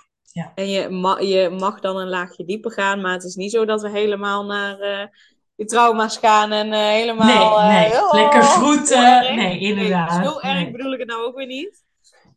en 0.55 0.69
je, 0.69 0.89
ma 0.89 1.19
je 1.19 1.49
mag 1.49 1.79
dan 1.79 1.97
een 1.97 2.09
laagje 2.09 2.45
dieper 2.45 2.71
gaan. 2.71 3.01
Maar 3.01 3.13
het 3.13 3.23
is 3.23 3.35
niet 3.35 3.51
zo 3.51 3.65
dat 3.65 3.81
we 3.81 3.89
helemaal 3.89 4.45
naar 4.45 4.79
eh 4.79 5.07
je 5.55 5.65
trauma's 5.65 6.17
gaan. 6.17 6.51
En 6.51 6.73
eh, 6.73 6.79
helemaal... 6.79 7.27
nee, 7.27 7.37
eh, 7.37 7.91
nee. 7.91 8.01
oh, 8.01 8.13
Lekker 8.13 8.43
zo 8.43 8.49
vroeten. 8.49 9.35
Nee, 9.35 9.59
inderdaad. 9.59 10.25
zo 10.25 10.39
erg 10.39 10.53
Nee. 10.53 10.71
bedoel 10.71 10.93
ik 10.93 10.99
het 10.99 11.07
nou 11.07 11.25
ook 11.25 11.35
weer 11.35 11.47
niet. 11.47 11.83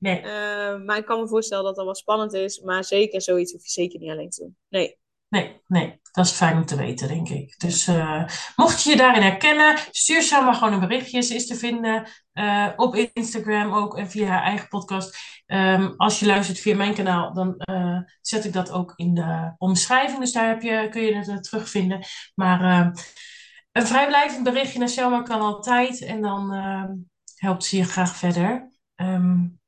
Nee. 0.02 0.20
Eh, 0.20 0.84
maar 0.84 0.96
ik 0.96 1.04
kan 1.04 1.20
me 1.20 1.28
voorstellen 1.28 1.64
dat 1.64 1.76
dat 1.76 1.84
wel 1.84 1.94
spannend 1.94 2.32
is. 2.32 2.60
Maar 2.60 2.84
zeker, 2.84 3.22
zoiets 3.22 3.52
hoef 3.52 3.62
je 3.62 3.70
zeker 3.70 4.00
niet 4.00 4.10
alleen 4.10 4.30
te 4.30 4.40
doen. 4.40 4.56
Nee. 4.68 5.00
Nee, 5.28 5.60
nee, 5.66 6.00
dat 6.12 6.24
is 6.24 6.30
fijn 6.30 6.56
om 6.56 6.64
te 6.64 6.76
weten, 6.76 7.08
denk 7.08 7.28
ik. 7.28 7.58
Dus 7.58 7.88
uh, 7.88 8.24
mocht 8.56 8.82
je 8.82 8.90
je 8.90 8.96
daarin 8.96 9.22
herkennen, 9.22 9.78
stuur 9.90 10.22
ze 10.22 10.40
maar 10.44 10.54
gewoon 10.54 10.72
een 10.72 10.88
berichtje. 10.88 11.22
Ze 11.22 11.34
is 11.34 11.46
te 11.46 11.54
vinden 11.54 12.08
uh, 12.34 12.68
op 12.76 12.94
Instagram 12.94 13.72
ook 13.72 13.98
en 13.98 14.10
via 14.10 14.26
haar 14.26 14.42
eigen 14.42 14.68
podcast. 14.68 15.16
Um, 15.46 15.94
als 15.96 16.20
je 16.20 16.26
luistert 16.26 16.58
via 16.58 16.76
mijn 16.76 16.94
kanaal, 16.94 17.34
dan 17.34 17.54
uh, 17.70 17.98
zet 18.20 18.44
ik 18.44 18.52
dat 18.52 18.70
ook 18.70 18.92
in 18.96 19.14
de 19.14 19.54
omschrijving. 19.58 20.20
Dus 20.20 20.32
daar 20.32 20.48
heb 20.48 20.62
je, 20.62 20.88
kun 20.90 21.02
je 21.02 21.14
het 21.14 21.28
uh, 21.28 21.36
terugvinden. 21.36 22.04
Maar 22.34 22.92
een 23.72 23.86
vrijblijvend 23.86 24.44
berichtje 24.44 24.78
naar 24.78 24.88
Selma 24.88 25.22
kan 25.22 25.40
altijd. 25.40 26.02
En 26.02 26.22
dan 26.22 26.52
ehm, 26.52 26.92
helpt 27.34 27.64
ze 27.64 27.76
je 27.76 27.84
graag 27.84 28.16
verder. 28.16 28.70
Um, 28.96 29.60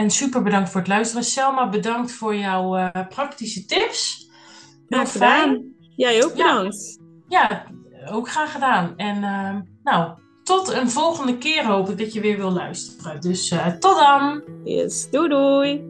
en 0.00 0.10
super 0.10 0.42
bedankt 0.42 0.70
voor 0.70 0.80
het 0.80 0.88
luisteren. 0.88 1.24
Selma, 1.24 1.68
bedankt 1.68 2.12
voor 2.12 2.36
jouw 2.36 2.76
uh, 2.78 2.88
praktische 3.08 3.64
tips. 3.64 4.28
Heel 4.88 5.06
fijn. 5.06 5.74
Jij 5.96 6.24
ook 6.24 6.36
Ja. 6.36 6.52
bedankt. 6.54 6.98
Ja, 7.28 7.64
ook 8.10 8.28
graag 8.28 8.52
gedaan. 8.52 8.96
En 8.96 9.16
uh, 9.16 9.56
nou, 9.82 10.12
tot 10.42 10.68
een 10.68 10.90
volgende 10.90 11.38
keer 11.38 11.66
hoop 11.66 11.88
ik 11.88 11.98
dat 11.98 12.12
je 12.12 12.20
weer 12.20 12.36
wil 12.36 12.50
luisteren. 12.50 13.20
Dus 13.20 13.50
uh, 13.50 13.66
tot 13.66 13.96
dan! 13.98 14.42
Yes, 14.64 15.10
doei 15.10 15.28
doei! 15.28 15.89